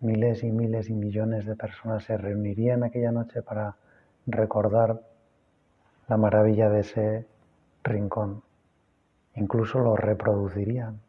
Miles 0.01 0.45
y 0.45 0.51
miles 0.51 0.91
y 0.91 0.93
millones 0.93 1.47
de 1.47 1.57
personas 1.57 2.05
se 2.05 2.19
reunirían 2.19 2.85
aquella 2.85 3.13
noche 3.13 3.41
para 3.41 3.77
recordar 4.27 5.01
la 6.09 6.19
maravilla 6.19 6.69
de 6.69 6.81
ese 6.81 7.27
rincón. 7.83 8.43
Incluso 9.35 9.79
lo 9.79 9.97
reproducirían. 9.97 11.01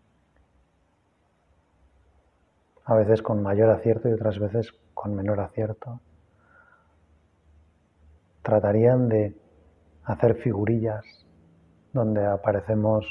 A 2.86 2.96
veces 2.96 3.22
con 3.22 3.42
mayor 3.42 3.70
acierto 3.70 4.10
y 4.10 4.14
otras 4.14 4.40
veces 4.40 4.74
con 4.94 5.16
menor 5.16 5.40
acierto. 5.40 6.00
Tratarían 8.42 9.08
de 9.08 9.36
hacer 10.04 10.36
figurillas 10.36 11.06
donde 11.94 12.26
aparecemos 12.26 13.06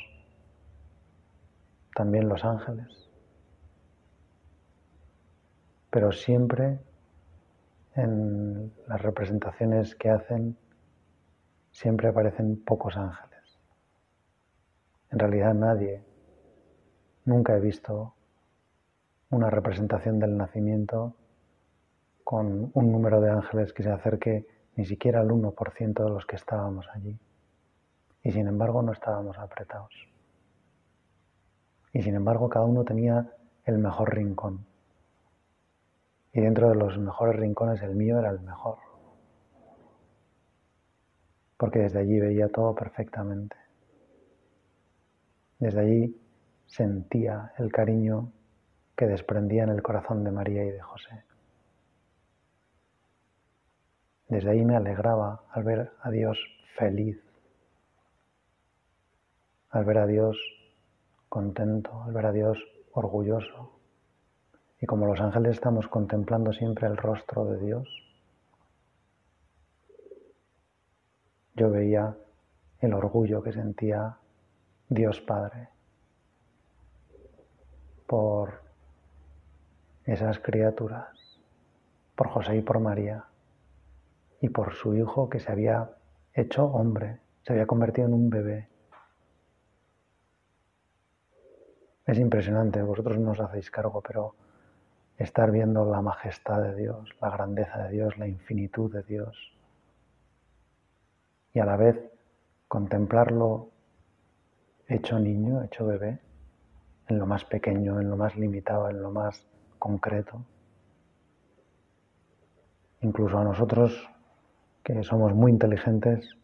también 1.95 2.29
los 2.29 2.45
ángeles. 2.45 3.09
Pero 5.91 6.13
siempre 6.13 6.81
en 7.95 8.73
las 8.87 9.03
representaciones 9.03 9.95
que 9.95 10.11
hacen, 10.11 10.57
siempre 11.73 12.09
aparecen 12.09 12.63
pocos 12.65 12.97
ángeles. 12.97 13.59
En 15.11 15.19
realidad 15.19 15.55
nadie, 15.55 16.05
nunca 17.25 17.57
he 17.57 17.61
visto 17.61 18.15
una 19.31 19.49
representación 19.49 20.19
del 20.19 20.37
nacimiento 20.37 21.15
con 22.25 22.71
un 22.75 22.93
número 22.93 23.21
de 23.21 23.31
ángeles 23.31 23.73
que 23.73 23.83
se 23.85 23.91
acerque 23.91 24.47
ni 24.77 24.85
siquiera 24.85 25.21
al 25.21 25.29
1% 25.31 26.05
de 26.05 26.11
los 26.11 26.27
que 26.27 26.37
estábamos 26.37 26.89
allí. 26.93 27.19
Y 28.23 28.33
sin 28.33 28.49
embargo 28.49 28.83
no 28.83 28.93
estábamos 28.93 29.39
apretados. 29.39 29.93
Y 31.93 32.03
sin 32.03 32.15
embargo 32.15 32.49
cada 32.49 32.67
uno 32.67 32.85
tenía 32.85 33.33
el 33.65 33.79
mejor 33.79 34.15
rincón. 34.15 34.67
Y 36.33 36.41
dentro 36.41 36.69
de 36.69 36.77
los 36.77 36.99
mejores 36.99 37.37
rincones 37.37 37.83
el 37.83 37.95
mío 37.95 38.19
era 38.19 38.31
el 38.31 38.41
mejor. 38.41 38.79
Porque 41.57 41.81
desde 41.81 42.01
allí 42.01 42.19
veía 42.19 42.49
todo 42.49 42.75
perfectamente. 42.75 43.57
Desde 45.59 45.81
allí 45.81 46.21
sentía 46.67 47.53
el 47.59 47.71
cariño 47.71 48.33
que 49.01 49.07
desprendía 49.07 49.63
en 49.63 49.71
el 49.71 49.83
corazón 49.83 50.25
de 50.25 50.31
María 50.31 50.63
y 50.63 50.73
de 50.73 50.83
José. 50.83 51.25
Desde 54.29 54.51
ahí 54.51 54.63
me 54.63 54.77
alegraba 54.77 55.45
al 55.53 55.63
ver 55.63 55.91
a 56.03 56.11
Dios 56.11 56.39
feliz, 56.77 57.19
al 59.71 59.87
ver 59.87 59.97
a 59.97 60.07
Dios 60.07 60.37
contento, 61.31 62.03
al 62.03 62.13
ver 62.13 62.27
a 62.27 62.33
Dios 62.33 62.59
orgulloso. 62.93 63.73
Y 64.83 64.85
como 64.85 65.07
los 65.07 65.19
ángeles 65.19 65.53
estamos 65.53 65.89
contemplando 65.89 66.53
siempre 66.53 66.87
el 66.87 66.99
rostro 66.99 67.47
de 67.47 67.59
Dios, 67.59 67.89
yo 71.55 71.71
veía 71.71 72.15
el 72.81 72.93
orgullo 72.93 73.43
que 73.43 73.53
sentía 73.55 74.19
Dios 74.91 75.23
Padre 75.23 75.71
por 78.07 78.70
esas 80.05 80.39
criaturas, 80.39 81.41
por 82.15 82.29
José 82.29 82.57
y 82.57 82.63
por 82.63 82.81
María, 82.81 83.25
y 84.41 84.49
por 84.49 84.75
su 84.75 84.95
hijo 84.95 85.29
que 85.29 85.41
se 85.41 85.53
había 85.53 85.91
hecho 86.33 86.65
hombre, 86.65 87.21
se 87.43 87.53
había 87.53 87.67
convertido 87.67 88.09
en 88.09 88.15
un 88.15 88.31
bebé. 88.31 88.69
Es 92.07 92.19
impresionante, 92.19 92.83
vosotros 92.83 93.19
no 93.19 93.33
os 93.33 93.41
hacéis 93.41 93.71
cargo, 93.71 94.01
pero 94.01 94.35
estar 95.19 95.51
viendo 95.51 95.85
la 95.85 96.01
majestad 96.01 96.63
de 96.63 96.75
Dios, 96.75 97.11
la 97.21 97.31
grandeza 97.31 97.85
de 97.85 97.91
Dios, 97.91 98.17
la 98.19 98.27
infinitud 98.27 98.93
de 98.93 99.03
Dios, 99.03 99.55
y 101.53 101.59
a 101.59 101.65
la 101.65 101.77
vez 101.77 101.97
contemplarlo 102.69 103.69
hecho 104.89 105.19
niño, 105.19 105.63
hecho 105.63 105.87
bebé, 105.87 106.19
en 107.09 107.19
lo 107.19 107.27
más 107.27 107.45
pequeño, 107.45 108.01
en 108.01 108.09
lo 108.09 108.17
más 108.17 108.37
limitado, 108.37 108.89
en 108.89 109.03
lo 109.03 109.11
más 109.11 109.45
concreto. 109.81 110.45
Incluso 113.01 113.39
a 113.39 113.45
nosotros, 113.45 114.09
que 114.85 115.03
somos 115.03 115.35
muy 115.35 115.51
inteligentes, 115.51 116.37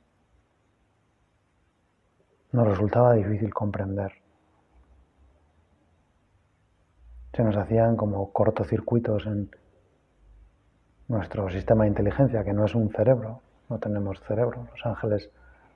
nos 2.50 2.66
resultaba 2.66 3.12
difícil 3.12 3.52
comprender. 3.54 4.12
Se 7.34 7.44
nos 7.44 7.56
hacían 7.56 7.96
como 7.96 8.32
cortocircuitos 8.32 9.26
en 9.26 9.50
nuestro 11.08 11.50
sistema 11.50 11.84
de 11.84 11.90
inteligencia, 11.90 12.42
que 12.42 12.54
no 12.54 12.64
es 12.64 12.74
un 12.74 12.90
cerebro, 12.90 13.42
no 13.68 13.78
tenemos 13.78 14.20
cerebro, 14.22 14.66
los 14.72 14.86
ángeles 14.86 15.30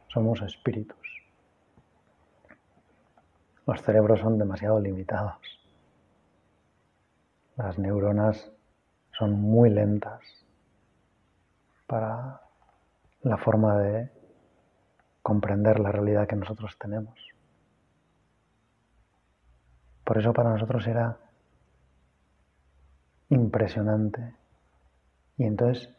somos 0.09 0.40
espíritus. 0.40 0.96
Los 3.66 3.83
cerebros 3.83 4.20
son 4.20 4.38
demasiado 4.38 4.81
limitados. 4.81 5.60
Las 7.62 7.79
neuronas 7.79 8.51
son 9.12 9.33
muy 9.33 9.68
lentas 9.68 10.23
para 11.87 12.40
la 13.20 13.37
forma 13.37 13.77
de 13.77 14.11
comprender 15.20 15.79
la 15.79 15.92
realidad 15.92 16.27
que 16.27 16.37
nosotros 16.37 16.79
tenemos. 16.79 17.14
Por 20.05 20.16
eso 20.16 20.33
para 20.33 20.49
nosotros 20.49 20.87
era 20.87 21.18
impresionante. 23.29 24.35
Y 25.37 25.44
entonces 25.44 25.94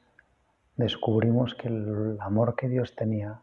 descubrimos 0.78 1.54
que 1.54 1.68
el 1.68 2.18
amor 2.22 2.56
que 2.56 2.70
Dios 2.70 2.96
tenía 2.96 3.40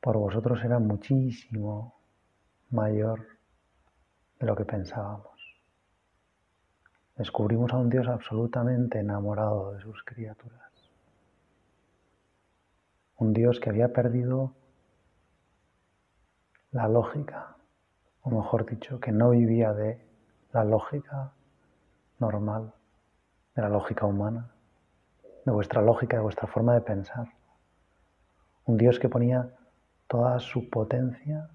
por 0.00 0.16
vosotros 0.16 0.64
era 0.64 0.78
muchísimo 0.78 2.00
mayor 2.70 3.26
de 4.40 4.46
lo 4.46 4.56
que 4.56 4.64
pensábamos 4.64 5.31
descubrimos 7.22 7.72
a 7.72 7.76
un 7.76 7.88
Dios 7.88 8.08
absolutamente 8.08 8.98
enamorado 8.98 9.74
de 9.74 9.80
sus 9.80 10.02
criaturas. 10.02 10.72
Un 13.16 13.32
Dios 13.32 13.60
que 13.60 13.70
había 13.70 13.92
perdido 13.92 14.54
la 16.72 16.88
lógica, 16.88 17.54
o 18.22 18.30
mejor 18.30 18.66
dicho, 18.66 18.98
que 18.98 19.12
no 19.12 19.30
vivía 19.30 19.72
de 19.72 20.04
la 20.52 20.64
lógica 20.64 21.30
normal, 22.18 22.74
de 23.54 23.62
la 23.62 23.68
lógica 23.68 24.04
humana, 24.04 24.50
de 25.44 25.52
vuestra 25.52 25.80
lógica, 25.80 26.16
de 26.16 26.24
vuestra 26.24 26.48
forma 26.48 26.74
de 26.74 26.80
pensar. 26.80 27.28
Un 28.64 28.78
Dios 28.78 28.98
que 28.98 29.08
ponía 29.08 29.48
toda 30.08 30.40
su 30.40 30.68
potencia 30.68 31.48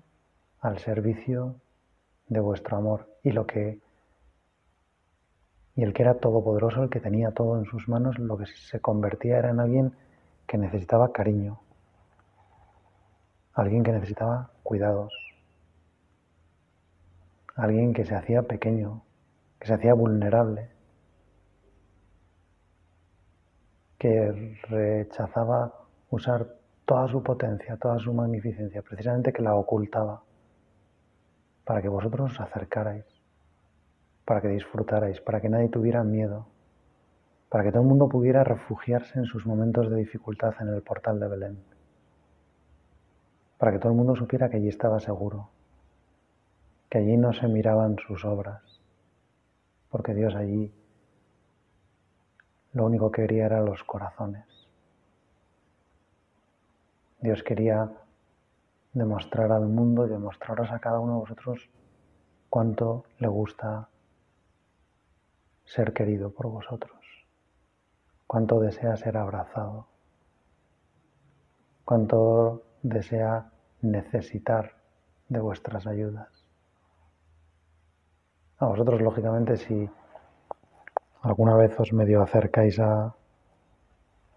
al 0.61 0.79
servicio 0.79 1.55
de 2.29 2.39
vuestro 2.39 2.77
amor 2.77 3.09
y 3.21 3.31
lo 3.31 3.45
que 3.45 3.85
y 5.77 5.83
el 5.83 5.93
que 5.93 6.01
era 6.01 6.15
todopoderoso, 6.15 6.81
el 6.81 6.89
que 6.89 6.99
tenía 6.99 7.29
todo 7.31 7.55
en 7.59 7.65
sus 7.65 7.87
manos, 7.87 8.17
lo 8.17 8.35
que 8.35 8.47
se 8.47 8.79
convertía 8.79 9.37
era 9.37 9.51
en 9.51 9.59
alguien 9.59 9.93
que 10.47 10.57
necesitaba 10.57 11.13
cariño, 11.13 11.59
alguien 13.53 13.83
que 13.83 13.91
necesitaba 13.91 14.49
cuidados, 14.63 15.13
alguien 17.55 17.93
que 17.93 18.05
se 18.05 18.15
hacía 18.15 18.41
pequeño, 18.41 19.03
que 19.59 19.67
se 19.67 19.75
hacía 19.75 19.93
vulnerable, 19.93 20.71
que 23.99 24.57
rechazaba 24.69 25.75
usar 26.09 26.55
toda 26.85 27.07
su 27.07 27.21
potencia, 27.21 27.77
toda 27.77 27.99
su 27.99 28.11
magnificencia, 28.13 28.81
precisamente 28.81 29.31
que 29.31 29.43
la 29.43 29.53
ocultaba, 29.53 30.23
para 31.63 31.83
que 31.83 31.87
vosotros 31.87 32.31
os 32.31 32.41
acercarais 32.41 33.16
para 34.27 34.41
que 34.41 34.49
disfrutarais, 34.49 35.21
para 35.21 35.39
que 35.39 35.47
nadie 35.47 35.69
tuviera 35.69 36.03
miedo, 36.03 36.47
para 37.47 37.63
que 37.63 37.71
todo 37.71 37.83
el 37.83 37.87
mundo 37.87 38.09
pudiera 38.09 38.43
refugiarse 38.43 39.17
en 39.17 39.23
sus 39.25 39.45
momentos 39.45 39.89
de 39.89 39.95
dificultad 39.95 40.53
en 40.59 40.67
el 40.67 40.81
portal 40.81 41.17
de 41.21 41.29
Belén, 41.29 41.63
para 43.57 43.71
que 43.71 43.79
todo 43.79 43.93
el 43.93 43.97
mundo 43.97 44.17
supiera 44.17 44.49
que 44.49 44.57
allí 44.57 44.67
estaba 44.67 44.99
seguro, 44.99 45.47
que 46.89 46.97
allí 46.97 47.15
no 47.15 47.31
se 47.31 47.47
miraban 47.47 47.95
sus 48.05 48.25
obras, 48.25 48.81
porque 49.89 50.13
Dios 50.13 50.35
allí 50.35 50.73
lo 52.73 52.85
único 52.85 53.09
que 53.09 53.21
quería 53.21 53.45
era 53.45 53.61
los 53.61 53.81
corazones. 53.85 54.45
Dios 57.21 57.43
quería 57.43 57.89
demostrar 58.91 59.53
al 59.53 59.69
mundo 59.69 60.05
y 60.05 60.09
demostraros 60.09 60.69
a 60.69 60.79
cada 60.79 60.99
uno 60.99 61.13
de 61.13 61.19
vosotros 61.21 61.69
cuánto 62.49 63.05
le 63.19 63.29
gusta 63.29 63.87
ser 65.67 65.93
querido 65.93 66.31
por 66.31 66.47
vosotros, 66.47 66.97
cuánto 68.25 68.59
desea 68.59 68.95
ser 68.95 69.17
abrazado, 69.17 69.85
cuánto 71.83 72.63
desea 72.81 73.51
necesitar 73.81 74.75
de 75.27 75.39
vuestras 75.41 75.85
ayudas. 75.85 76.29
A 78.59 78.65
vosotros, 78.65 79.01
lógicamente, 79.01 79.57
si 79.57 79.89
alguna 81.21 81.55
vez 81.55 81.77
os 81.79 81.91
medio 81.91 82.21
acercáis 82.21 82.79
a, 82.79 83.13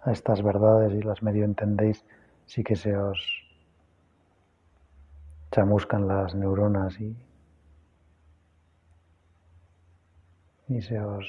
a 0.02 0.12
estas 0.12 0.42
verdades 0.42 0.92
y 0.92 1.00
las 1.02 1.22
medio 1.22 1.44
entendéis, 1.44 2.04
sí 2.46 2.64
que 2.64 2.74
se 2.74 2.96
os 2.96 3.18
chamuscan 5.52 6.08
las 6.08 6.34
neuronas 6.34 7.00
y, 7.00 7.16
y 10.70 10.80
se 10.82 11.00
os 11.00 11.26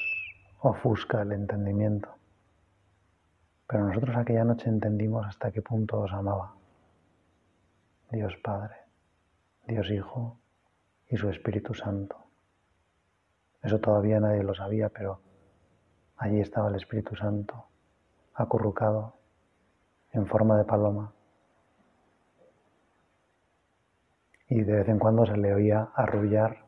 ofusca 0.60 1.22
el 1.22 1.32
entendimiento. 1.32 2.08
Pero 3.66 3.88
nosotros 3.88 4.16
aquella 4.16 4.44
noche 4.44 4.68
entendimos 4.68 5.26
hasta 5.26 5.50
qué 5.50 5.60
punto 5.60 5.98
os 5.98 6.12
amaba 6.12 6.54
Dios 8.12 8.36
Padre, 8.36 8.76
Dios 9.66 9.90
Hijo 9.90 10.38
y 11.08 11.16
su 11.16 11.28
Espíritu 11.28 11.74
Santo. 11.74 12.16
Eso 13.62 13.80
todavía 13.80 14.20
nadie 14.20 14.44
lo 14.44 14.54
sabía, 14.54 14.90
pero 14.90 15.20
allí 16.18 16.40
estaba 16.40 16.68
el 16.68 16.76
Espíritu 16.76 17.16
Santo, 17.16 17.66
acurrucado 18.34 19.16
en 20.12 20.24
forma 20.26 20.56
de 20.56 20.64
paloma. 20.64 21.12
Y 24.48 24.62
de 24.62 24.72
vez 24.72 24.88
en 24.88 25.00
cuando 25.00 25.26
se 25.26 25.36
le 25.36 25.52
oía 25.52 25.88
arrullar 25.96 26.61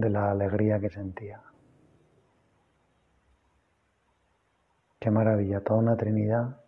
de 0.00 0.10
la 0.10 0.30
alegría 0.30 0.80
que 0.80 0.90
sentía. 0.90 1.40
Qué 4.98 5.10
maravilla, 5.10 5.60
toda 5.60 5.80
una 5.80 5.96
Trinidad 5.96 6.60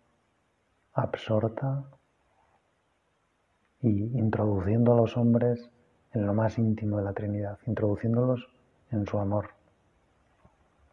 absorta 0.93 1.83
y 3.81 4.17
introduciendo 4.17 4.93
a 4.93 4.97
los 4.97 5.17
hombres 5.17 5.69
en 6.13 6.25
lo 6.25 6.33
más 6.33 6.57
íntimo 6.57 6.97
de 6.97 7.03
la 7.03 7.13
Trinidad, 7.13 7.59
introduciéndolos 7.65 8.47
en 8.91 9.05
su 9.05 9.19
amor. 9.19 9.49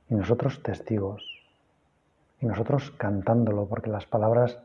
Y 0.09 0.15
nosotros 0.15 0.63
testigos, 0.63 1.23
y 2.41 2.47
nosotros 2.47 2.91
cantándolo, 2.93 3.67
porque 3.67 3.91
las 3.91 4.07
palabras 4.07 4.59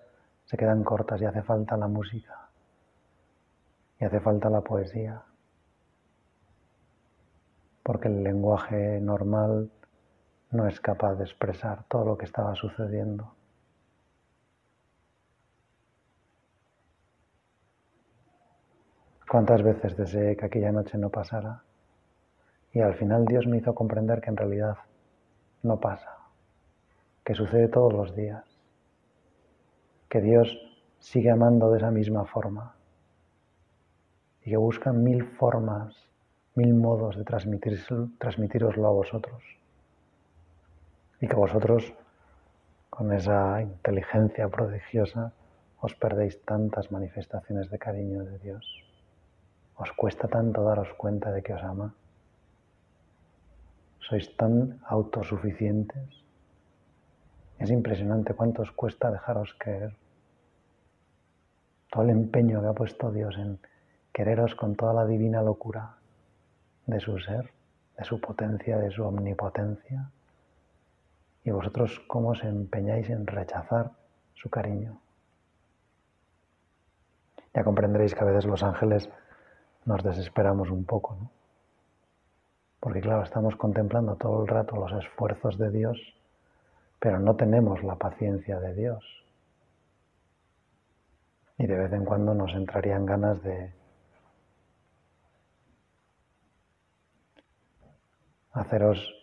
se 0.46 0.58
quedan 0.58 0.84
cortas 0.84 1.22
y 1.22 1.26
hace 1.26 1.44
falta 1.44 1.78
la 1.78 1.88
música, 1.88 2.50
y 4.00 4.06
hace 4.06 4.20
falta 4.20 4.50
la 4.50 4.62
poesía, 4.62 5.22
porque 7.86 8.08
el 8.08 8.24
lenguaje 8.24 9.00
normal 9.00 9.69
no 10.50 10.67
es 10.67 10.82
capaz 10.82 11.13
de 11.17 11.24
expresar 11.24 11.84
todo 11.88 12.04
lo 12.04 12.17
que 12.17 12.26
estaba 12.26 12.56
sucediendo. 12.56 13.36
¿Cuántas 19.30 19.62
veces 19.62 19.95
deseé 19.95 20.36
que 20.36 20.45
aquella 20.45 20.71
noche 20.71 20.98
no 20.98 21.12
pasara? 21.12 21.62
Y 22.74 22.80
al 22.80 22.95
final 22.95 23.24
Dios 23.24 23.45
me 23.45 23.58
hizo 23.58 23.76
comprender 23.76 24.19
que 24.19 24.32
en 24.32 24.38
realidad 24.38 24.78
no 25.62 25.80
pasa, 25.80 26.17
que 27.24 27.36
sucede 27.36 27.67
todos 27.67 27.93
los 27.93 28.15
días, 28.15 28.45
que 30.10 30.21
Dios 30.21 30.58
sigue 30.98 31.30
amando 31.30 31.69
de 31.69 31.78
esa 31.78 31.91
misma 31.91 32.26
forma 32.26 32.74
y 34.41 34.50
que 34.50 34.58
busca 34.58 34.91
mil 34.91 35.24
formas, 35.24 36.14
mil 36.56 36.74
modos 36.74 37.18
de 37.18 37.26
transmitiroslo 37.26 38.88
a 38.88 38.91
vosotros. 38.91 39.44
Y 41.20 41.28
que 41.28 41.36
vosotros, 41.36 41.94
con 42.89 43.12
esa 43.12 43.62
inteligencia 43.62 44.48
prodigiosa, 44.48 45.34
os 45.82 45.94
perdéis 45.96 46.41
tantas 46.46 46.91
manifestaciones 46.91 47.70
de 47.70 47.78
cariño 47.78 48.24
de 48.24 48.39
Dios. 48.39 48.65
¿Os 49.76 49.91
cuesta 49.91 50.30
tanto 50.30 50.63
daros 50.63 50.94
cuenta 50.94 51.32
de 51.32 51.44
que 51.44 51.54
os 51.54 51.63
ama? 51.63 51.94
¿Sois 54.00 54.32
tan 54.38 54.80
autosuficientes? 54.88 56.24
Es 57.60 57.70
impresionante 57.70 58.34
cuánto 58.34 58.62
os 58.62 58.72
cuesta 58.72 59.12
dejaros 59.12 59.54
creer. 59.60 59.91
Todo 61.91 62.04
el 62.04 62.12
empeño 62.12 62.62
que 62.62 62.68
ha 62.68 62.74
puesto 62.74 63.12
Dios 63.12 63.36
en 63.38 63.60
quereros 64.13 64.56
con 64.56 64.76
toda 64.76 64.94
la 64.94 65.06
divina 65.06 65.41
locura 65.41 65.98
de 66.88 67.00
su 67.00 67.19
ser, 67.19 67.52
de 67.98 68.04
su 68.04 68.19
potencia, 68.19 68.78
de 68.78 68.91
su 68.91 69.04
omnipotencia. 69.04 70.10
Y 71.43 71.52
vosotros 71.52 72.00
cómo 72.08 72.30
os 72.30 72.43
empeñáis 72.43 73.10
en 73.10 73.28
rechazar 73.28 73.91
su 74.34 74.50
cariño. 74.50 75.00
Ya 77.54 77.63
comprenderéis 77.63 78.13
que 78.13 78.21
a 78.21 78.26
veces 78.26 78.45
los 78.45 78.63
ángeles 78.63 79.10
nos 79.86 80.04
desesperamos 80.04 80.69
un 80.71 80.84
poco, 80.86 81.15
¿no? 81.15 81.32
Porque 82.80 83.02
claro, 83.02 83.24
estamos 83.24 83.56
contemplando 83.56 84.15
todo 84.15 84.43
el 84.43 84.48
rato 84.48 84.76
los 84.76 84.91
esfuerzos 84.91 85.58
de 85.58 85.71
Dios, 85.71 86.00
pero 87.00 87.19
no 87.19 87.36
tenemos 87.36 87.82
la 87.84 87.95
paciencia 87.95 88.60
de 88.60 88.76
Dios. 88.76 89.04
Y 91.58 91.65
de 91.65 91.78
vez 91.78 91.93
en 91.93 92.06
cuando 92.06 92.36
nos 92.36 92.54
entrarían 92.54 93.06
ganas 93.06 93.41
de 93.41 93.74
haceros 98.56 99.13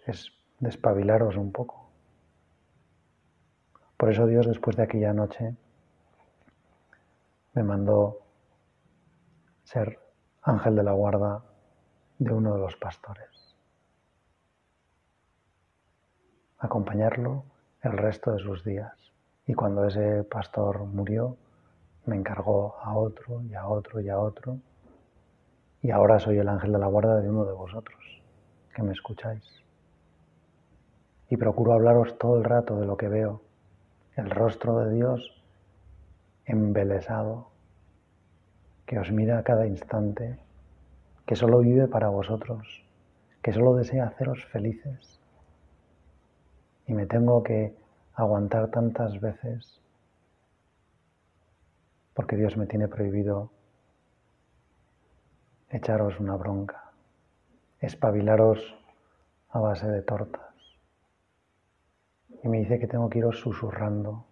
despabilaros 0.61 1.37
un 1.37 1.53
poco. 1.53 1.90
Por 3.97 4.11
eso 4.11 4.27
Dios 4.27 4.47
después 4.47 4.77
de 4.77 4.83
aquella 4.83 5.12
noche 5.12 5.57
me 7.55 7.62
mandó 7.62 8.18
ser 9.64 9.99
ángel 10.42 10.77
de 10.77 10.83
la 10.83 10.92
guarda 10.92 11.42
de 12.18 12.33
uno 12.33 12.55
de 12.55 12.61
los 12.61 12.77
pastores. 12.77 13.57
Acompañarlo 16.59 17.45
el 17.83 17.92
resto 17.92 18.33
de 18.33 18.38
sus 18.38 18.62
días. 18.64 18.92
Y 19.47 19.55
cuando 19.55 19.87
ese 19.87 20.25
pastor 20.25 20.85
murió, 20.85 21.37
me 22.05 22.16
encargó 22.16 22.77
a 22.81 22.95
otro 22.95 23.42
y 23.42 23.55
a 23.55 23.66
otro 23.66 24.01
y 24.01 24.09
a 24.09 24.18
otro. 24.18 24.59
Y 25.81 25.90
ahora 25.90 26.21
soy 26.21 26.38
el 26.38 26.49
ángel 26.49 26.73
de 26.73 26.79
la 26.79 26.87
guarda 26.87 27.21
de 27.21 27.29
uno 27.29 27.45
de 27.45 27.53
vosotros, 27.53 28.21
que 28.74 28.82
me 28.82 28.92
escucháis. 28.92 29.44
Y 31.28 31.37
procuro 31.37 31.72
hablaros 31.72 32.18
todo 32.18 32.38
el 32.38 32.44
rato 32.44 32.76
de 32.76 32.87
lo 32.87 32.96
que 32.96 33.08
veo, 33.08 33.42
el 34.16 34.30
rostro 34.30 34.78
de 34.78 34.94
Dios 34.94 35.42
embelesado 36.44 37.48
que 38.87 38.98
os 38.98 39.11
mira 39.11 39.38
a 39.38 39.42
cada 39.42 39.66
instante, 39.66 40.38
que 41.24 41.37
solo 41.37 41.61
vive 41.61 41.88
para 41.88 42.08
vosotros, 42.08 42.85
que 43.42 43.52
solo 43.52 43.74
desea 43.74 44.06
haceros 44.06 44.44
felices. 44.46 45.20
Y 46.87 46.92
me 46.92 47.06
tengo 47.06 47.42
que 47.42 47.74
aguantar 48.14 48.70
tantas 48.70 49.20
veces 49.20 49.80
porque 52.14 52.37
Dios 52.37 52.56
me 52.56 52.66
tiene 52.66 52.88
prohibido 52.88 53.50
echaros 55.70 56.20
una 56.20 56.37
bronca, 56.37 56.82
espabilaros 57.83 58.79
a 59.51 59.59
base 59.59 59.88
de 59.88 60.03
tortas. 60.03 60.55
Y 62.42 62.49
me 62.49 62.61
dice 62.61 62.79
que 62.79 62.87
tengo 62.87 63.11
que 63.11 63.18
iros 63.18 63.40
susurrando 63.40 64.25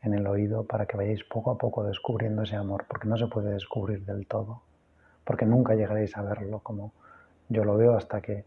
en 0.00 0.14
el 0.14 0.26
oído 0.26 0.64
para 0.64 0.86
que 0.86 0.96
vayáis 0.96 1.24
poco 1.24 1.50
a 1.50 1.58
poco 1.58 1.84
descubriendo 1.84 2.42
ese 2.42 2.56
amor, 2.56 2.86
porque 2.88 3.08
no 3.08 3.16
se 3.16 3.26
puede 3.26 3.50
descubrir 3.50 4.04
del 4.04 4.26
todo, 4.26 4.62
porque 5.24 5.44
nunca 5.44 5.74
llegaréis 5.74 6.16
a 6.16 6.22
verlo 6.22 6.60
como 6.60 6.92
yo 7.48 7.64
lo 7.64 7.76
veo 7.76 7.96
hasta 7.96 8.20
que 8.20 8.44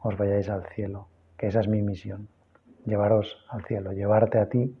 os 0.00 0.16
vayáis 0.16 0.48
al 0.48 0.66
cielo, 0.68 1.08
que 1.36 1.48
esa 1.48 1.60
es 1.60 1.68
mi 1.68 1.82
misión, 1.82 2.28
llevaros 2.86 3.44
al 3.50 3.64
cielo, 3.64 3.92
llevarte 3.92 4.38
a 4.38 4.48
ti 4.48 4.74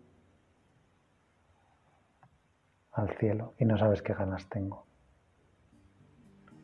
al 2.92 3.10
cielo 3.18 3.52
y 3.58 3.66
no 3.66 3.76
sabes 3.76 4.00
qué 4.00 4.14
ganas 4.14 4.48
tengo. 4.48 4.86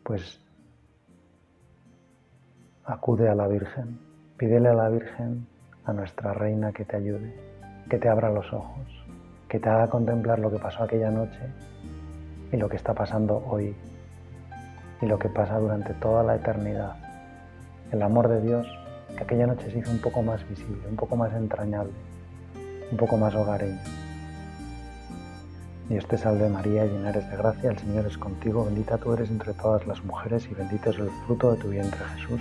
Pues 0.03 0.43
acude 2.85 3.29
a 3.29 3.35
la 3.35 3.47
Virgen, 3.49 3.99
pídele 4.37 4.69
a 4.69 4.75
la 4.75 4.89
Virgen, 4.89 5.47
a 5.85 5.93
nuestra 5.93 6.33
Reina, 6.35 6.73
que 6.73 6.85
te 6.85 6.97
ayude, 6.97 7.35
que 7.89 7.99
te 7.99 8.09
abra 8.09 8.31
los 8.31 8.53
ojos 8.53 9.03
que 9.53 9.61
te 9.61 9.69
haga 9.69 9.87
contemplar 9.89 10.39
lo 10.39 10.51
que 10.51 10.59
pasó 10.59 10.83
aquella 10.83 11.11
noche 11.11 11.41
y 12.51 12.57
lo 12.57 12.71
que 12.71 12.77
está 12.77 12.95
pasando 12.95 13.45
hoy 13.51 13.77
y 15.03 15.05
lo 15.05 15.19
que 15.19 15.29
pasa 15.29 15.59
durante 15.59 15.93
toda 15.93 16.23
la 16.23 16.37
eternidad. 16.37 16.97
El 17.91 18.01
amor 18.01 18.29
de 18.29 18.41
Dios 18.41 18.67
que 19.15 19.25
aquella 19.25 19.47
noche 19.47 19.71
se 19.71 19.81
hizo 19.81 19.91
un 19.91 19.99
poco 19.99 20.23
más 20.23 20.49
visible, 20.49 20.89
un 20.89 20.97
poco 20.97 21.17
más 21.17 21.35
entrañable, 21.35 21.93
un 22.91 22.97
poco 22.97 23.19
más 23.19 23.35
hogareño. 23.35 23.79
Dios 25.91 26.07
te 26.09 26.17
salve 26.17 26.49
María, 26.49 26.87
llena 26.87 27.11
eres 27.11 27.29
de 27.29 27.37
gracia, 27.37 27.73
el 27.73 27.79
Señor 27.79 28.07
es 28.07 28.17
contigo, 28.17 28.65
bendita 28.65 28.97
tú 28.97 29.13
eres 29.13 29.29
entre 29.29 29.53
todas 29.53 29.87
las 29.87 30.03
mujeres 30.03 30.49
y 30.51 30.55
bendito 30.55 30.89
es 30.89 30.99
el 30.99 31.11
fruto 31.27 31.53
de 31.53 31.59
tu 31.59 31.69
vientre 31.69 32.01
Jesús. 32.17 32.41